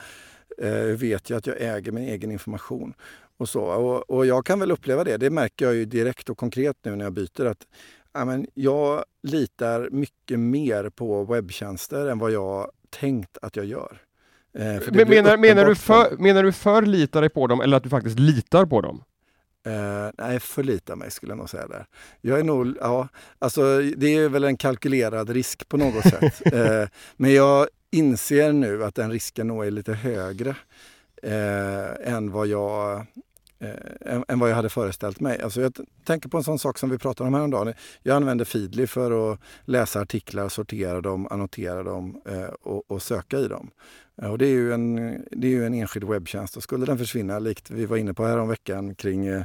Eh, 0.58 0.72
hur 0.72 0.96
vet 0.96 1.30
jag 1.30 1.38
att 1.38 1.48
jag 1.48 1.62
äger 1.62 1.92
min 1.92 2.04
egen 2.04 2.32
information? 2.32 2.94
Och, 3.38 3.50
så. 3.50 3.62
Och, 3.62 4.10
och 4.10 4.26
jag 4.26 4.46
kan 4.46 4.60
väl 4.60 4.72
uppleva 4.72 5.04
det, 5.04 5.18
det 5.18 5.30
märker 5.30 5.66
jag 5.66 5.76
ju 5.76 5.86
direkt 5.86 6.30
och 6.30 6.38
konkret 6.38 6.78
nu 6.84 6.96
när 6.96 7.06
jag 7.06 7.14
byter 7.14 7.46
att 7.46 7.68
ja, 8.14 8.26
men 8.26 8.48
jag 8.54 9.04
litar 9.24 9.90
mycket 9.92 10.40
mer 10.40 10.90
på 10.90 11.24
webbtjänster 11.24 12.06
än 12.06 12.20
vad 12.20 12.32
jag 12.32 12.72
tänkt 12.90 13.38
att 13.42 13.56
jag 13.56 13.66
gör. 13.66 14.02
Eh, 14.56 14.82
Men 14.92 15.10
menar, 15.10 15.38
menar, 15.38 15.66
du 15.66 15.76
för- 15.76 16.18
menar 16.18 16.44
du 16.44 16.52
för 16.52 16.82
litar 16.82 17.22
dig 17.22 17.30
på 17.30 17.48
dem 17.48 17.62
eller 17.62 17.78
att 17.78 17.84
du 17.84 17.90
faktiskt 17.90 18.20
litar 18.20 18.66
på 18.66 18.82
dem? 18.82 19.04
Eh, 19.66 20.10
nej, 20.18 20.40
förlita 20.40 20.96
mig 20.96 21.12
skulle 21.12 21.32
jag 21.32 21.38
nog 21.38 21.50
säga 21.50 21.68
där. 21.68 21.86
Jag 22.22 22.40
är 22.40 22.44
nog, 22.44 22.78
ja, 22.82 23.08
alltså 23.40 23.82
det 23.98 24.16
är 24.16 24.30
väl 24.30 24.44
en 24.44 24.58
kalkylerad 24.58 25.30
risk 25.30 25.70
på 25.70 25.78
något 25.78 26.04
sätt. 26.04 26.42
Eh, 26.54 26.88
men 27.18 27.34
jag 27.34 27.68
inser 27.92 28.54
nu 28.54 28.84
att 28.84 28.96
den 28.96 29.12
risken 29.12 29.48
nog 29.48 29.66
är 29.66 29.72
lite 29.72 29.94
högre 29.94 30.56
eh, 31.24 32.14
än, 32.14 32.32
vad 32.32 32.48
jag, 32.48 33.06
än, 34.06 34.26
än 34.28 34.40
vad 34.40 34.50
jag 34.50 34.56
hade 34.56 34.70
föreställt 34.70 35.20
mig. 35.20 35.42
Alltså 35.42 35.62
jag 35.62 35.74
tänker 36.06 36.30
på 36.30 36.38
en 36.38 36.44
sån 36.44 36.60
sak 36.60 36.78
som 36.78 36.90
vi 36.90 36.98
pratade 36.98 37.28
om 37.28 37.34
häromdagen. 37.34 37.74
Jag 38.04 38.16
använder 38.16 38.46
Feedly 38.46 38.88
för 38.88 39.32
att 39.34 39.40
läsa 39.66 40.00
artiklar, 40.02 40.50
sortera 40.50 41.02
dem, 41.02 41.28
annotera 41.32 41.84
dem 41.84 42.22
och, 42.62 42.92
och 42.92 43.02
söka 43.02 43.38
i 43.40 43.48
dem. 43.48 43.70
Och 44.22 44.38
det, 44.38 44.46
är 44.46 44.50
ju 44.52 44.74
en, 44.74 44.96
det 45.32 45.48
är 45.48 45.52
ju 45.52 45.66
en 45.66 45.74
enskild 45.74 46.10
webbtjänst 46.10 46.58
och 46.58 46.64
skulle 46.64 46.86
den 46.86 46.98
försvinna, 46.98 47.40
likt 47.40 47.72
vi 47.72 47.86
var 47.86 47.98
inne 47.98 48.14
på 48.14 48.26
här 48.26 48.38
om 48.38 48.50
veckan 48.50 48.96
kring 48.96 49.26
eh, 49.26 49.44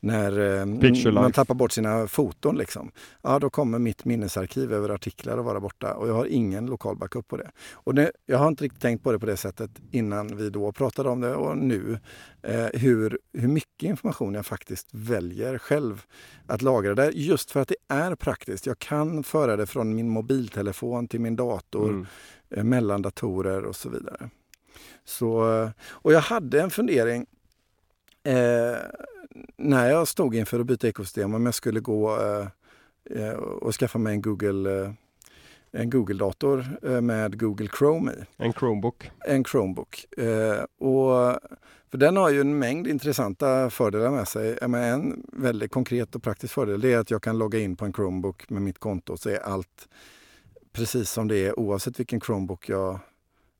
när 0.00 0.60
eh, 0.60 0.80
Picture 0.80 1.12
man 1.12 1.24
Life. 1.24 1.34
tappar 1.34 1.54
bort 1.54 1.72
sina 1.72 2.06
foton, 2.06 2.56
liksom. 2.56 2.90
ja, 3.22 3.38
då 3.38 3.50
kommer 3.50 3.78
mitt 3.78 4.04
minnesarkiv 4.04 4.72
över 4.72 4.88
artiklar 4.88 5.38
att 5.38 5.44
vara 5.44 5.60
borta 5.60 5.94
och 5.94 6.08
jag 6.08 6.14
har 6.14 6.26
ingen 6.26 6.66
lokal 6.66 6.96
backup 6.96 7.28
på 7.28 7.36
det. 7.36 7.50
Och 7.72 7.94
det, 7.94 8.12
jag 8.26 8.38
har 8.38 8.48
inte 8.48 8.64
riktigt 8.64 8.82
tänkt 8.82 9.04
på 9.04 9.12
det 9.12 9.18
på 9.18 9.26
det 9.26 9.36
sättet 9.36 9.70
innan 9.90 10.36
vi 10.36 10.50
då 10.50 10.72
pratade 10.72 11.08
om 11.08 11.20
det 11.20 11.34
och 11.34 11.58
nu. 11.58 11.98
Eh, 12.42 12.66
hur, 12.72 13.18
hur 13.32 13.48
mycket 13.48 13.82
information 13.82 14.34
jag 14.34 14.46
faktiskt 14.46 14.88
väljer 14.92 15.58
själv 15.58 16.02
att 16.46 16.62
lagra 16.62 16.94
där 16.94 17.10
just 17.10 17.50
för 17.50 17.60
att 17.60 17.68
det 17.68 17.76
är 17.88 18.14
praktiskt. 18.14 18.66
Jag 18.66 18.78
kan 18.78 19.22
föra 19.24 19.56
det 19.56 19.66
från 19.66 19.94
min 19.94 20.08
mobiltelefon 20.08 21.08
till 21.08 21.20
min 21.20 21.36
dator 21.36 21.88
Mm. 21.88 22.06
Eh, 22.50 22.64
mellan 22.64 23.02
datorer 23.02 23.64
och 23.64 23.76
så 23.76 23.88
vidare. 23.88 24.30
Så, 25.04 25.54
eh, 25.62 25.70
och 25.88 26.12
jag 26.12 26.20
hade 26.20 26.62
en 26.62 26.70
fundering 26.70 27.26
eh, 28.22 28.76
när 29.56 29.90
jag 29.90 30.08
stod 30.08 30.34
inför 30.34 30.60
att 30.60 30.66
byta 30.66 30.88
ekosystem 30.88 31.34
om 31.34 31.44
jag 31.46 31.54
skulle 31.54 31.80
gå 31.80 32.20
eh, 32.20 32.46
eh, 33.20 33.32
och 33.34 33.74
skaffa 33.74 33.98
mig 33.98 34.14
en 34.14 34.22
Google 34.22 34.82
eh, 34.82 34.90
en 35.72 35.90
Google-dator 35.90 36.66
med 37.00 37.40
Google 37.40 37.68
Chrome 37.78 38.12
i. 38.12 38.16
En 38.36 38.52
Chromebook. 38.52 39.10
En 39.26 39.44
Chromebook. 39.44 40.06
Och, 40.78 41.38
för 41.90 41.96
den 41.98 42.16
har 42.16 42.30
ju 42.30 42.40
en 42.40 42.58
mängd 42.58 42.86
intressanta 42.86 43.70
fördelar 43.70 44.10
med 44.10 44.28
sig. 44.28 44.58
Men 44.68 44.74
En 44.74 45.26
väldigt 45.32 45.70
konkret 45.70 46.14
och 46.14 46.22
praktisk 46.22 46.54
fördel 46.54 46.84
är 46.84 46.98
att 46.98 47.10
jag 47.10 47.22
kan 47.22 47.38
logga 47.38 47.58
in 47.58 47.76
på 47.76 47.84
en 47.84 47.92
Chromebook 47.92 48.50
med 48.50 48.62
mitt 48.62 48.78
konto 48.78 49.16
så 49.16 49.30
är 49.30 49.38
allt 49.38 49.88
precis 50.78 51.10
som 51.10 51.28
det 51.28 51.36
är 51.36 51.58
oavsett 51.58 52.00
vilken 52.00 52.20
Chromebook 52.20 52.68
jag 52.68 52.98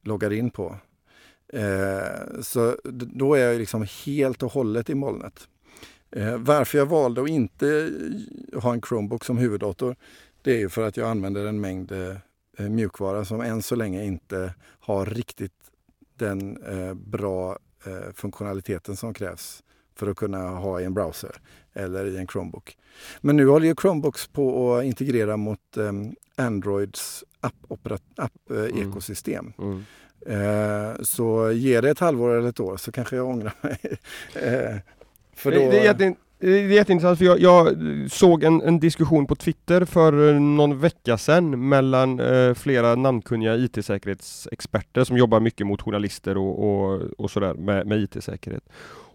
loggar 0.03 0.33
in 0.33 0.51
på. 0.51 0.77
Eh, 1.53 2.41
så 2.43 2.77
då 2.93 3.35
är 3.35 3.47
jag 3.47 3.59
liksom 3.59 3.87
helt 4.07 4.43
och 4.43 4.53
hållet 4.53 4.91
i 4.91 4.95
molnet. 4.95 5.49
Eh, 6.11 6.37
varför 6.37 6.79
jag 6.79 6.87
valde 6.87 7.23
att 7.23 7.29
inte 7.29 7.91
ha 8.55 8.73
en 8.73 8.83
Chromebook 8.83 9.25
som 9.25 9.39
huvuddator 9.39 9.97
det 10.43 10.53
är 10.53 10.59
ju 10.59 10.69
för 10.69 10.89
att 10.89 10.97
jag 10.97 11.09
använder 11.09 11.47
en 11.47 11.61
mängd 11.61 11.93
eh, 11.93 12.69
mjukvara 12.69 13.25
som 13.25 13.41
än 13.41 13.63
så 13.63 13.75
länge 13.75 14.05
inte 14.05 14.55
har 14.61 15.07
riktigt 15.07 15.53
den 16.15 16.63
eh, 16.63 16.95
bra 16.95 17.59
eh, 17.87 18.13
funktionaliteten 18.15 18.97
som 18.97 19.15
krävs 19.15 19.63
för 19.95 20.11
att 20.11 20.17
kunna 20.17 20.49
ha 20.49 20.81
i 20.81 20.85
en 20.85 20.95
browser 20.95 21.37
eller 21.73 22.07
i 22.07 22.17
en 22.17 22.27
Chromebook. 22.27 22.77
Men 23.21 23.37
nu 23.37 23.47
håller 23.47 23.67
ju 23.67 23.75
Chromebooks 23.75 24.27
på 24.27 24.75
att 24.75 24.85
integrera 24.85 25.37
mot 25.37 25.77
ehm, 25.77 26.15
Androids 26.39 27.25
app-ekosystem. 28.17 29.53
Mm. 29.59 29.85
eh, 30.27 31.03
så 31.03 31.53
ge 31.53 31.81
det 31.81 31.91
ett 31.91 31.99
halvår 31.99 32.31
eller 32.31 32.49
ett 32.49 32.61
år 32.61 32.77
så 32.77 32.93
kanske 32.93 33.17
jag 33.17 33.29
ångrar 33.29 33.55
mig. 33.61 33.79
eh, 34.35 34.77
för 35.35 35.53
då, 35.53 35.59
Det, 35.59 35.99
det, 35.99 36.15
det 36.41 36.49
är 36.49 36.69
jätteintressant 36.69 37.19
för 37.19 37.25
jag, 37.25 37.41
jag 37.41 37.77
såg 38.11 38.45
en, 38.45 38.63
en 38.63 38.81
diskussion 38.81 39.27
på 39.27 39.35
Twitter 39.35 39.85
för 39.85 40.29
eh, 40.29 40.41
någon 40.41 40.79
vecka 40.79 41.19
sedan 41.19 41.69
mellan 41.69 42.21
eh, 42.21 42.55
flera 42.55 42.95
namnkunniga 42.95 43.57
IT-säkerhetsexperter 43.57 45.05
som 45.05 45.17
jobbar 45.17 45.41
mycket 45.41 45.67
mot 45.67 45.83
journalister 45.83 46.37
och, 46.37 46.69
och, 46.69 47.03
och 47.19 47.31
sådär 47.31 47.55
med, 47.55 47.87
med 47.87 47.99
IT-säkerhet. 47.99 48.63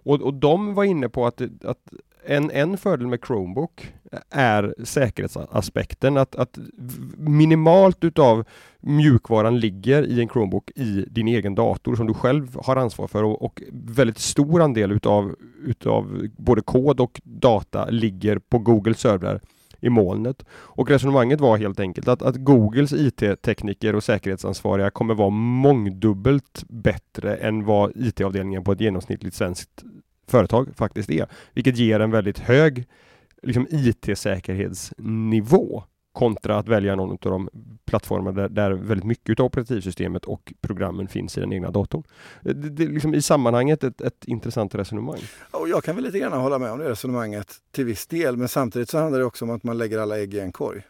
Och, 0.03 0.22
och 0.22 0.34
de 0.34 0.74
var 0.74 0.84
inne 0.84 1.10
på 1.10 1.27
att, 1.27 1.42
att 1.63 1.94
en, 2.25 2.51
en 2.51 2.77
fördel 2.77 3.08
med 3.08 3.20
Chromebook 3.27 3.94
är 4.30 4.75
säkerhetsaspekten. 4.84 6.18
Att, 6.18 6.36
att 6.36 6.58
minimalt 7.18 8.03
utav 8.03 8.46
mjukvaran 8.80 9.60
ligger 9.60 10.03
i 10.03 10.22
en 10.22 10.30
Chromebook 10.30 10.72
i 10.75 11.06
din 11.10 11.27
egen 11.27 11.56
dator 11.56 11.96
som 11.96 12.08
du 12.08 12.13
själv 12.13 12.58
har 12.63 12.75
ansvar 12.75 13.08
för 13.08 13.24
och, 13.24 13.42
och 13.42 13.62
väldigt 13.72 14.20
stor 14.20 14.62
andel 14.62 14.92
utav, 14.92 15.36
utav 15.65 16.27
både 16.38 16.62
kod 16.62 17.00
och 17.00 17.22
data 17.24 17.86
ligger 17.89 18.39
på 18.39 18.60
Google 18.60 18.94
servrar 18.94 19.42
i 19.84 19.89
molnet. 19.89 20.46
Och 20.51 20.89
resonemanget 20.89 21.42
var 21.42 21.58
helt 21.58 21.80
enkelt 21.80 22.08
att, 22.08 22.22
att 22.22 22.36
Googles 22.36 22.94
IT-tekniker 22.94 23.96
och 23.96 24.03
säkerhetsansvariga 24.03 24.89
kommer 24.89 25.13
vara 25.13 25.30
mångdubbelt 25.30 26.63
bättre 26.68 27.36
än 27.36 27.65
vad 27.65 27.92
IT-avdelningen 27.96 28.63
på 28.63 28.72
ett 28.72 28.82
genomsnittligt 28.82 29.36
svenskt 29.36 29.84
företag 30.27 30.68
faktiskt 30.75 31.10
är. 31.10 31.27
Vilket 31.53 31.77
ger 31.77 32.00
en 32.00 32.12
väldigt 32.12 32.39
hög 32.39 32.88
liksom, 33.42 33.68
IT-säkerhetsnivå 33.70 35.84
kontra 36.12 36.58
att 36.58 36.68
välja 36.68 36.96
någon 36.96 37.12
av 37.12 37.18
de 37.32 37.50
plattformar 37.86 38.32
där, 38.32 38.50
där 38.50 38.72
väldigt 38.72 39.06
mycket 39.06 39.39
av 39.39 39.46
operativsystemet 39.46 40.25
och 40.25 40.53
programmen 40.62 41.08
finns 41.08 41.38
i 41.38 41.42
den 41.42 41.53
egna 41.53 41.72
datorn. 41.72 42.03
Det, 42.42 42.53
det 42.53 42.84
är 42.84 42.88
liksom 42.88 43.13
i 43.13 43.22
sammanhanget 43.22 43.84
ett, 43.84 44.01
ett 44.01 44.25
intressant 44.25 44.75
resonemang. 44.75 45.20
Och 45.51 45.70
jag 45.70 45.84
kan 45.84 45.96
väl 45.96 46.03
lite 46.06 46.20
grann 46.20 46.42
hålla 46.42 46.60
med 46.60 46.72
om 46.72 46.80
det 46.80 46.89
resonemanget 46.89 47.56
till 47.72 47.86
viss 47.86 48.08
del. 48.08 48.38
Men 48.38 48.48
samtidigt 48.48 48.89
så 48.89 48.98
handlar 48.98 49.20
det 49.20 49.25
också 49.25 49.46
om 49.46 49.51
att 49.51 49.63
man 49.63 49.77
lägger 49.77 50.00
alla 50.00 50.20
ägg 50.20 50.34
i 50.34 50.39
en 50.39 50.51
korg. 50.51 50.82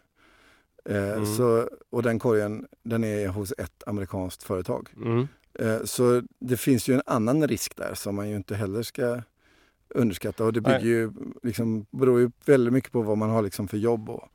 Eh, 0.90 1.12
Mm. 1.12 1.26
så, 1.26 1.70
och 1.90 2.04
den 2.04 2.20
korgen 2.20 2.66
den 2.84 3.04
är 3.04 3.28
hos 3.28 3.54
ett 3.58 3.84
amerikanskt 3.88 4.44
företag. 4.44 4.90
Mm. 5.06 5.28
Eh, 5.60 5.84
så 5.84 6.22
det 6.40 6.58
finns 6.58 6.88
ju 6.88 6.94
en 6.94 7.02
annan 7.06 7.48
risk 7.48 7.76
där 7.76 7.94
som 7.94 8.16
man 8.16 8.30
ju 8.30 8.36
inte 8.36 8.56
heller 8.56 8.84
ska 8.84 9.22
underskatta. 9.96 10.44
Och 10.46 10.54
det 10.54 10.62
bygger 10.62 10.80
Nej. 10.80 10.88
ju, 10.88 11.12
liksom, 11.44 11.86
beror 11.92 12.20
ju 12.20 12.32
väldigt 12.46 12.74
mycket 12.74 12.92
på 12.92 13.02
vad 13.02 13.18
man 13.18 13.30
har 13.30 13.42
liksom 13.42 13.68
för 13.68 13.78
jobb. 13.78 14.10
Och, 14.10 14.30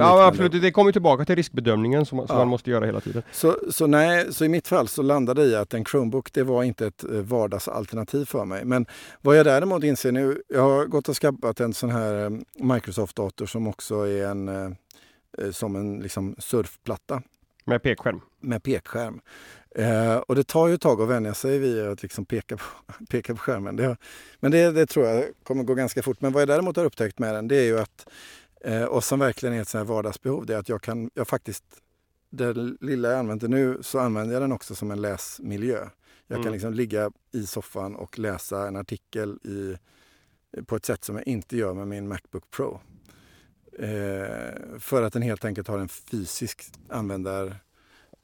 Ja 0.00 0.26
absolut, 0.26 0.52
det 0.62 0.70
kommer 0.72 0.92
tillbaka 0.92 1.24
till 1.24 1.36
riskbedömningen 1.36 2.06
som, 2.06 2.18
som 2.18 2.26
Ja. 2.28 2.34
man 2.38 2.48
måste 2.48 2.70
göra 2.70 2.86
hela 2.86 3.00
tiden. 3.00 3.22
Så, 3.32 3.56
så, 3.70 3.86
nej, 3.86 4.32
så 4.32 4.44
i 4.44 4.48
mitt 4.48 4.68
fall 4.68 4.88
så 4.88 5.02
landade 5.02 5.42
det 5.44 5.48
i 5.48 5.54
att 5.56 5.74
en 5.74 5.84
Chromebook 5.84 6.32
det 6.32 6.42
var 6.42 6.62
inte 6.62 6.86
ett 6.86 7.04
eh, 7.04 7.10
vardagsalternativ 7.10 8.24
för 8.24 8.44
mig. 8.44 8.64
Men 8.64 8.86
vad 9.22 9.38
jag 9.38 9.46
däremot 9.46 9.84
inser 9.84 10.12
nu, 10.12 10.42
jag 10.48 10.62
har 10.62 10.86
gått 10.86 11.08
och 11.08 11.16
skaffat 11.16 11.60
en 11.60 11.74
sån 11.74 11.90
här 11.90 12.24
eh, 12.24 12.30
Microsoft-dator 12.64 13.46
som 13.46 13.66
också 13.66 13.94
är 14.08 14.26
en, 14.26 14.76
som 15.52 15.76
en 15.76 16.00
liksom 16.00 16.36
surfplatta 16.38 17.22
Med 17.64 17.82
pekskärm. 17.82 18.20
med 18.40 18.62
pekskärm. 18.62 19.20
Eh, 19.70 20.16
och 20.16 20.34
det 20.34 20.44
tar 20.44 20.68
ju 20.68 20.74
ett 20.74 20.80
tag 20.80 21.00
att 21.02 21.08
vänja 21.08 21.34
sig 21.34 21.58
vid 21.58 21.84
att 21.86 22.02
liksom 22.02 22.24
peka, 22.24 22.56
på, 22.56 22.64
peka 23.10 23.34
på 23.34 23.40
skärmen. 23.40 23.76
Det, 23.76 23.96
men 24.40 24.50
det, 24.50 24.70
det 24.72 24.86
tror 24.86 25.06
jag 25.06 25.24
kommer 25.42 25.64
gå 25.64 25.74
ganska 25.74 26.02
fort. 26.02 26.20
Men 26.20 26.32
vad 26.32 26.42
jag 26.42 26.48
däremot 26.48 26.76
har 26.76 26.84
upptäckt 26.84 27.18
med 27.18 27.34
den 27.34 27.48
det 27.48 27.56
är 27.56 27.64
ju 27.64 27.78
att, 27.78 28.06
eh, 28.60 28.84
och 28.84 29.04
som 29.04 29.18
verkligen 29.18 29.54
är 29.54 29.60
ett 29.62 29.68
sånt 29.68 29.88
vardagsbehov, 29.88 30.46
det 30.46 30.54
är 30.54 30.58
att 30.58 30.68
jag 30.68 30.82
kan, 30.82 31.10
jag 31.14 31.28
faktiskt, 31.28 31.64
det 32.30 32.52
lilla 32.80 33.10
jag 33.10 33.18
använder 33.18 33.48
nu 33.48 33.78
så 33.80 33.98
använder 33.98 34.32
jag 34.34 34.42
den 34.42 34.52
också 34.52 34.74
som 34.74 34.90
en 34.90 35.02
läsmiljö. 35.02 35.78
Jag 36.26 36.36
kan 36.36 36.40
Mm. 36.42 36.52
liksom 36.52 36.74
ligga 36.74 37.10
i 37.32 37.46
soffan 37.46 37.96
och 37.96 38.18
läsa 38.18 38.68
en 38.68 38.76
artikel 38.76 39.38
i, 39.44 39.76
på 40.62 40.76
ett 40.76 40.84
sätt 40.86 41.04
som 41.04 41.16
jag 41.16 41.26
inte 41.26 41.56
gör 41.56 41.74
med 41.74 41.88
min 41.88 42.08
Macbook 42.08 42.50
Pro. 42.50 42.80
Eh, 43.78 44.78
för 44.78 45.02
att 45.02 45.12
den 45.12 45.22
helt 45.22 45.44
enkelt 45.44 45.68
har 45.68 45.78
en 45.78 45.88
fysisk 45.88 46.64
användar 46.88 47.56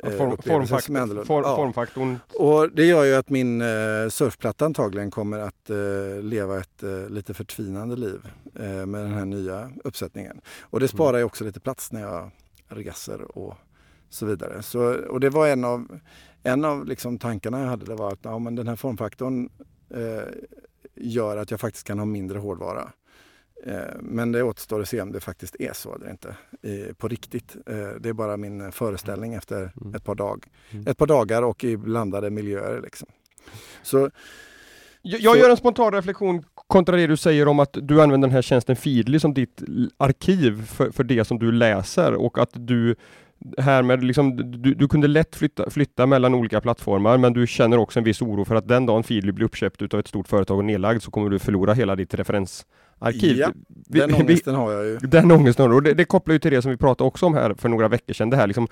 eh, 0.04 0.10
Form, 0.10 0.36
formfaktor, 0.42 1.24
Ja. 1.26 1.56
Formfaktorn. 1.56 2.18
Och 2.34 2.70
det 2.72 2.84
gör 2.84 3.04
ju 3.04 3.14
att 3.14 3.28
min 3.30 3.60
eh, 3.60 4.08
surfplatta 4.10 4.64
antagligen 4.64 5.10
kommer 5.10 5.38
att 5.38 5.70
eh, 5.70 6.22
leva 6.22 6.58
ett 6.60 6.82
eh, 6.82 7.08
lite 7.08 7.34
förtvinande 7.34 7.96
liv 7.96 8.28
eh, 8.54 8.86
med 8.86 9.02
den 9.02 9.12
här 9.12 9.24
nya 9.24 9.70
uppsättningen. 9.84 10.40
Och 10.60 10.80
det 10.80 10.88
sparar 10.88 11.18
ju 11.18 11.24
också 11.24 11.44
lite 11.44 11.60
plats 11.60 11.92
när 11.92 12.00
jag 12.00 12.30
reser 12.68 13.38
och 13.38 13.54
så 14.08 14.26
vidare. 14.26 14.62
Så, 14.62 14.94
och 14.94 15.20
det 15.20 15.30
var 15.30 15.48
en 15.48 15.64
av, 15.64 16.00
en 16.42 16.64
av 16.64 16.86
liksom 16.86 17.18
tankarna 17.18 17.60
jag 17.60 17.66
hade, 17.66 17.84
det 17.84 17.94
var 17.94 18.12
att 18.12 18.20
ja, 18.22 18.38
men 18.38 18.54
den 18.54 18.68
här 18.68 18.76
formfaktorn 18.76 19.48
gör 20.94 21.36
att 21.36 21.50
jag 21.50 21.60
faktiskt 21.60 21.86
kan 21.86 21.98
ha 21.98 22.06
mindre 22.06 22.38
hårdvara. 22.38 22.92
Eh, 23.66 23.80
Men 24.00 24.32
det 24.32 24.42
återstår 24.42 24.80
att 24.80 24.88
se 24.88 25.00
om 25.00 25.12
det 25.12 25.20
faktiskt 25.20 25.56
är 25.58 25.72
så 25.72 25.94
eller 25.94 26.10
inte 26.10 26.28
eh, 26.62 26.94
på 26.94 27.08
riktigt. 27.08 27.56
Eh, 27.66 27.88
Det 28.00 28.08
är 28.08 28.12
bara 28.12 28.36
min 28.36 28.72
föreställning 28.72 29.34
efter 29.34 29.72
Mm. 29.80 29.94
ett 29.94 30.04
par, 30.04 30.14
dag, 30.14 30.46
Mm. 30.70 30.86
ett 30.86 30.98
par 30.98 31.06
dagar 31.06 31.42
och 31.42 31.64
i 31.64 31.76
blandade 31.76 32.30
miljöer. 32.30 32.80
Liksom. 32.82 33.08
Så 33.82 34.10
Jag, 35.02 35.20
jag 35.20 35.34
Så- 35.34 35.38
gör 35.40 35.50
en 35.50 35.56
spontan 35.56 35.92
reflektion 35.92 36.44
kontra 36.54 36.96
det 36.96 37.06
du 37.06 37.16
säger 37.16 37.48
om 37.48 37.58
att 37.60 37.76
du 37.82 38.02
använder 38.02 38.28
den 38.28 38.34
här 38.34 38.42
tjänsten 38.42 38.76
Feedly 38.76 39.18
som 39.20 39.34
ditt 39.34 39.62
arkiv 39.96 40.66
för, 40.66 40.90
för 40.90 41.04
det 41.04 41.24
som 41.24 41.38
du 41.38 41.52
läser 41.52 42.14
och 42.14 42.38
att 42.38 42.50
du 42.52 42.96
härmed 43.58 44.04
liksom, 44.04 44.36
du, 44.62 44.74
du 44.74 44.88
kunde 44.88 45.08
lätt 45.08 45.36
flytta, 45.36 45.70
flytta 45.70 46.06
mellan 46.06 46.34
olika 46.34 46.60
plattformar 46.60 47.18
men 47.18 47.32
du 47.32 47.46
känner 47.46 47.78
också 47.78 47.98
en 47.98 48.04
viss 48.04 48.22
oro 48.22 48.44
för 48.44 48.54
att 48.54 48.68
den 48.68 48.86
dagen 48.86 49.02
Feedly 49.02 49.32
blir 49.32 49.46
uppköpt 49.46 49.82
utav 49.82 50.00
ett 50.00 50.08
stort 50.08 50.28
företag 50.28 50.58
och 50.58 50.64
nedlagd 50.64 51.02
så 51.02 51.10
kommer 51.10 51.30
du 51.30 51.38
förlora 51.38 51.72
hela 51.74 51.96
ditt 51.96 52.14
referensarkiv. 52.14 53.36
Ja, 53.36 53.48
Vi- 53.88 53.98
den 54.00 54.08
vi- 54.08 54.14
ångesten 54.14 54.54
har 54.54 54.72
jag 54.72 54.84
ju. 54.86 54.96
Den 54.98 55.30
ångesten 55.32 55.70
har 55.70 55.80
du. 55.80 55.88
det, 55.90 55.94
det 55.94 56.04
kopplar 56.04 56.32
ju 56.32 56.38
till 56.38 56.50
det 56.52 56.62
som 56.62 56.70
vi 56.70 56.76
pratade 56.76 57.08
också 57.08 57.26
om 57.26 57.34
här 57.34 57.54
för 57.58 57.68
några 57.68 57.88
veckor 57.88 58.14
sedan. 58.14 58.30
Det 58.30 58.36
här, 58.36 58.46
liksom, 58.46 58.68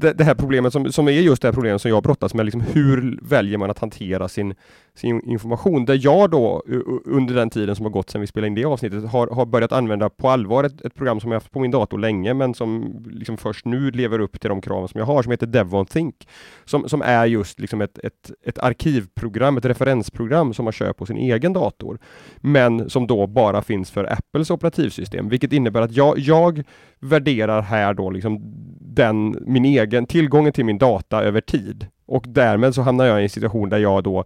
det, 0.00 0.12
det 0.12 0.24
här 0.24 0.34
problemet 0.34 0.72
som, 0.72 0.92
som 0.92 1.08
är 1.08 1.12
just 1.12 1.42
det 1.42 1.48
här 1.48 1.52
problemet 1.52 1.82
som 1.82 1.90
jag 1.90 2.02
brottas 2.02 2.34
med. 2.34 2.44
Liksom, 2.46 2.60
hur 2.72 3.18
väljer 3.22 3.58
man 3.58 3.70
att 3.70 3.78
hantera 3.78 4.28
sin, 4.28 4.54
sin 4.96 5.20
information? 5.20 5.84
Där 5.84 5.98
jag 6.02 6.30
då 6.30 6.62
under 7.04 7.34
den 7.34 7.50
tiden 7.50 7.76
som 7.76 7.84
har 7.84 7.90
gått 7.90 8.10
sedan 8.10 8.20
vi 8.20 8.26
spelade 8.26 8.46
in 8.46 8.54
det 8.54 8.64
avsnittet 8.64 9.04
har, 9.04 9.26
har 9.26 9.46
börjat 9.46 9.72
använda 9.72 10.10
på 10.10 10.28
allvar 10.28 10.64
ett, 10.64 10.80
ett 10.80 10.94
program 10.94 11.20
som 11.20 11.30
jag 11.30 11.36
haft 11.36 11.50
på 11.50 11.60
min 11.60 11.70
dator 11.70 11.98
länge 11.98 12.34
men 12.34 12.54
som 12.54 13.02
liksom 13.10 13.36
först 13.36 13.64
nu 13.64 13.90
lever 13.90 14.18
upp 14.18 14.40
till 14.40 14.48
de 14.50 14.60
krav 14.60 14.86
som 14.86 14.98
jag 14.98 15.06
har 15.06 15.22
som 15.22 15.30
heter 15.30 15.46
Devon 15.46 15.86
Think. 15.86 16.28
Som, 16.64 16.88
som 16.88 17.02
är 17.02 17.26
just 17.26 17.60
liksom 17.60 17.80
ett, 17.80 17.98
ett, 17.98 18.30
ett 18.44 18.58
arkivprogram, 18.58 19.56
ett 19.56 19.64
referensprogram 19.64 20.54
som 20.54 20.64
man 20.64 20.72
kör 20.72 20.92
på 20.92 21.06
sin 21.06 21.16
egen 21.16 21.52
dator 21.52 21.98
men 22.36 22.90
som 22.90 23.06
då 23.06 23.26
bara 23.26 23.62
finns 23.62 23.90
för 23.90 24.12
Apples 24.12 24.50
operativsystem, 24.50 25.28
vilket 25.28 25.52
innebär 25.52 25.82
att 25.82 25.96
jag, 25.96 26.18
jag 26.18 26.62
värderar 27.00 27.62
här 27.62 27.94
då 27.94 28.10
liksom 28.10 28.40
den, 28.80 29.36
min 29.46 29.64
egen, 29.64 30.06
tillgången 30.06 30.52
till 30.52 30.64
min 30.64 30.78
data 30.78 31.22
över 31.22 31.40
tid. 31.40 31.86
Och 32.06 32.24
därmed 32.28 32.74
så 32.74 32.82
hamnar 32.82 33.04
jag 33.04 33.20
i 33.20 33.22
en 33.22 33.30
situation 33.30 33.68
där 33.68 33.78
jag 33.78 34.04
då 34.04 34.24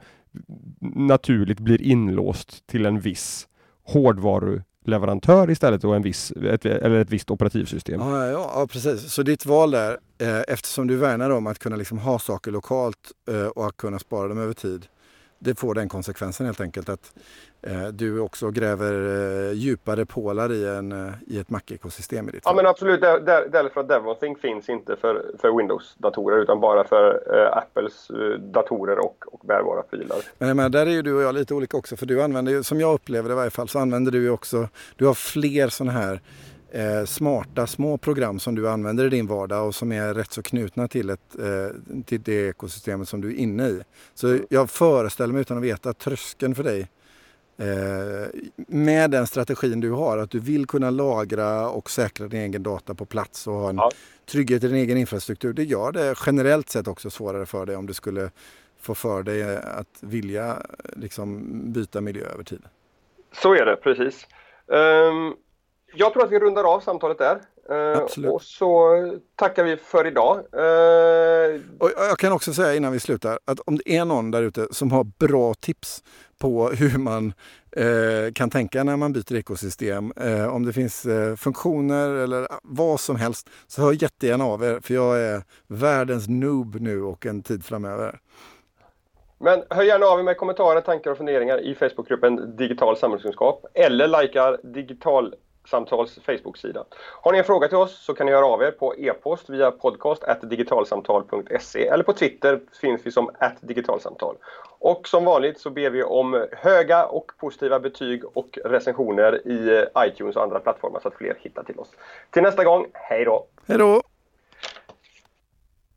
naturligt 0.81 1.61
blir 1.61 1.83
inlåst 1.83 2.67
till 2.67 2.87
en 2.87 3.01
viss 3.01 3.49
hårdvaruleverantör 3.85 5.51
istället 5.51 5.85
och 5.85 5.97
en 5.97 6.03
viss, 6.03 6.31
ett, 6.31 6.67
eller 6.67 7.01
ett 7.01 7.11
visst 7.11 7.31
operativsystem. 7.31 8.01
Ja, 8.01 8.27
ja, 8.27 8.51
ja, 8.55 8.67
precis. 8.67 9.13
Så 9.13 9.23
ditt 9.23 9.47
val 9.47 9.71
där, 9.71 9.99
eh, 10.19 10.41
eftersom 10.49 10.87
du 10.87 10.97
värnar 10.97 11.31
om 11.31 11.47
att 11.47 11.59
kunna 11.59 11.77
liksom 11.77 11.99
ha 11.99 12.19
saker 12.19 12.51
lokalt 12.51 13.13
eh, 13.31 13.47
och 13.47 13.67
att 13.67 13.77
kunna 13.77 13.99
spara 13.99 14.29
dem 14.29 14.39
över 14.39 14.55
tid. 14.55 14.87
Det 15.39 15.59
får 15.59 15.75
den 15.75 15.89
konsekvensen 15.89 16.47
helt 16.47 16.61
enkelt 16.61 16.89
att 16.89 17.13
eh, 17.63 17.87
du 17.87 18.21
också 18.21 18.51
gräver 18.51 18.93
eh, 19.49 19.53
djupare 19.53 20.07
pålar 20.07 20.53
i, 20.53 20.69
en, 20.69 20.93
eh, 20.93 21.13
i 21.27 21.39
ett 21.39 21.51
Mac-ekosystem 21.51 22.29
i 22.29 22.33
ditt 22.33 22.43
Ja 22.45 22.49
fall. 22.51 22.57
men 22.57 22.67
absolut, 22.67 23.01
där, 23.01 23.21
där, 23.21 23.49
därför 23.49 23.81
att 23.81 23.89
DevonThink 23.89 24.41
finns 24.41 24.69
inte 24.69 24.97
för, 24.97 25.25
för 25.41 25.57
Windows-datorer 25.57 26.39
utan 26.43 26.61
bara 26.61 26.85
för 26.85 27.23
eh, 27.35 27.57
Apples 27.57 28.11
eh, 28.11 28.41
datorer 28.41 28.99
och, 28.99 29.25
och 29.27 29.41
bärbara 29.47 29.83
prylar. 29.83 30.19
Men 30.39 30.57
menar, 30.57 30.69
där 30.69 30.87
är 30.87 30.91
ju 30.91 31.03
du 31.03 31.15
och 31.15 31.23
jag 31.23 31.35
lite 31.35 31.55
olika 31.55 31.77
också 31.77 31.97
för 31.97 32.07
du 32.07 32.23
använder 32.23 32.53
ju, 32.53 32.63
som 32.63 32.81
jag 32.81 32.95
upplever 32.95 33.29
det 33.29 33.33
i 33.33 33.37
varje 33.37 33.51
fall, 33.51 33.69
så 33.69 33.79
använder 33.79 34.13
du 34.13 34.23
ju 34.23 34.31
också, 34.31 34.69
du 34.97 35.07
har 35.07 35.15
fler 35.15 35.69
sådana 35.69 35.93
här 35.93 36.21
eh, 36.71 37.05
smarta 37.05 37.67
små 37.67 37.99
program 37.99 38.39
som 38.39 38.55
du 38.55 38.69
använder 38.69 39.05
i 39.07 39.09
din 39.09 39.27
vardag 39.27 39.67
och 39.67 39.75
som 39.75 39.93
är 39.93 40.15
rätt 40.15 40.33
så 40.33 40.43
knutna 40.43 40.89
till, 40.89 41.11
ett, 41.11 41.39
eh, 41.39 42.03
till 42.05 42.23
det 42.23 42.49
ekosystemet 42.49 43.09
som 43.09 43.21
du 43.21 43.29
är 43.29 43.35
inne 43.37 43.69
i. 43.69 43.83
Så 44.15 44.39
jag 44.51 44.71
föreställer 44.71 45.33
mig 45.33 45.41
utan 45.41 45.57
att 45.57 45.63
veta 45.63 45.91
att 45.91 45.99
tröskeln 45.99 46.55
för 46.55 46.63
dig 46.65 46.89
eh, 47.59 48.41
med 48.69 49.11
den 49.11 49.27
strategin 49.27 49.81
du 49.81 49.91
har, 49.91 50.19
att 50.19 50.31
du 50.31 50.39
vill 50.41 50.67
kunna 50.67 50.91
lagra 50.91 51.69
och 51.71 51.91
säkra 51.91 52.29
din 52.29 52.41
egen 52.41 52.63
data 52.63 52.95
på 52.95 53.05
plats 53.05 53.47
och 53.47 53.55
ha 53.55 53.71
en 53.71 53.77
Ja. 53.77 53.91
trygghet 54.27 54.65
i 54.65 54.69
din 54.69 54.77
egen 54.77 54.99
infrastruktur. 54.99 55.53
Det 55.53 55.65
gör 55.65 55.93
det 55.93 56.15
generellt 56.27 56.71
sett 56.71 56.89
också 56.89 57.11
svårare 57.11 57.47
för 57.47 57.67
dig 57.67 57.77
om 57.77 57.87
du 57.87 57.95
skulle 57.95 58.31
få 58.81 58.95
för 58.95 59.23
dig 59.23 59.57
att 59.57 59.99
vilja 60.01 60.63
liksom, 60.97 61.43
byta 61.73 62.01
miljö 62.01 62.25
över 62.27 62.45
tid. 62.45 62.63
Så 63.43 63.55
är 63.55 63.67
det, 63.67 63.77
precis. 63.77 64.27
Ehm, 64.73 65.35
jag 65.95 66.13
tror 66.13 66.25
att 66.25 66.31
vi 66.33 66.39
rundar 66.39 66.75
av 66.75 66.81
samtalet 66.81 67.19
där. 67.19 67.41
Ehm, 67.71 68.03
Absolut. 68.03 68.31
och 68.33 68.43
så 68.43 68.95
tackar 69.37 69.65
vi 69.65 69.77
för 69.77 70.07
idag. 70.07 70.37
Ehm, 70.37 71.63
Och 71.79 71.91
jag 71.97 72.19
kan 72.19 72.33
också 72.33 72.53
säga 72.53 72.75
innan 72.75 72.93
vi 72.93 73.01
slutar 73.01 73.39
att 73.45 73.61
om 73.61 73.77
det 73.77 73.97
är 73.97 74.05
någon 74.05 74.31
där 74.31 74.43
ute 74.43 74.67
som 74.71 74.93
har 74.93 75.05
bra 75.05 75.55
tips 75.55 76.03
på 76.39 76.69
hur 76.69 76.99
man 76.99 77.33
eh, 77.77 78.33
kan 78.35 78.51
tänka 78.51 78.85
när 78.85 78.97
man 78.97 79.13
byter 79.13 79.37
ekosystem, 79.37 80.13
eh, 80.17 80.55
om 80.55 80.67
det 80.67 80.73
finns 80.73 81.07
eh, 81.07 81.37
funktioner 81.37 82.09
eller 82.15 82.49
vad 82.63 83.01
som 83.01 83.17
helst, 83.17 83.51
så 83.67 83.83
hör 83.83 84.03
jättegärna 84.03 84.45
av 84.45 84.65
er 84.65 84.81
för 84.83 84.95
jag 84.95 85.21
är 85.21 85.43
världens 85.67 86.29
noob 86.29 86.77
nu 86.81 87.03
och 87.03 87.27
en 87.27 87.43
tid 87.43 87.65
framöver. 87.65 88.21
men 89.41 89.63
hör 89.71 89.83
gärna 89.83 90.07
av 90.07 90.19
er 90.19 90.23
med 90.23 90.37
kommentarer, 90.37 90.81
tankar 90.81 91.11
och 91.11 91.17
funderingar 91.19 91.59
i 91.61 91.75
Facebookgruppen 91.75 92.57
Digital 92.57 92.97
samhällskunskap 92.97 93.67
eller 93.75 94.23
likar 94.23 94.61
Digital 94.63 95.35
Samtals 95.71 96.19
Facebook-sida. 96.23 96.85
Har 97.23 97.33
ni 97.33 97.39
en 97.39 97.45
fråga 97.45 97.69
till 97.69 97.77
oss 97.77 98.05
så 98.05 98.15
kan 98.15 98.27
ni 98.27 98.33
höra 98.33 98.47
av 98.47 98.63
er 98.63 98.71
på 98.71 98.95
e-post 98.99 99.51
via 99.51 99.71
podcast 99.71 100.23
digitalsamtal.se 100.43 101.87
eller 101.87 102.05
på 102.05 102.13
Twitter 102.13 102.61
finns 102.81 103.07
vi 103.07 103.11
som 103.11 103.31
digitalsamtal. 103.61 104.37
Och 104.79 105.09
som 105.09 105.25
vanligt 105.25 105.61
så 105.61 105.71
ber 105.71 105.91
vi 105.91 106.03
om 106.03 106.47
höga 106.53 107.07
och 107.07 107.33
positiva 107.39 107.81
betyg 107.81 108.25
och 108.35 108.59
recensioner 108.65 109.49
i 109.49 109.85
iTunes 109.99 110.37
och 110.37 110.43
andra 110.43 110.61
plattformar 110.61 111.01
så 111.01 111.09
att 111.09 111.15
fler 111.15 111.37
hittar 111.41 111.63
till 111.63 111.79
oss. 111.79 111.89
Till 112.31 112.43
nästa 112.43 112.65
gång, 112.65 112.87
hej 112.93 113.25
då! 113.25 113.47
Hej 113.67 113.79
då! 113.79 114.03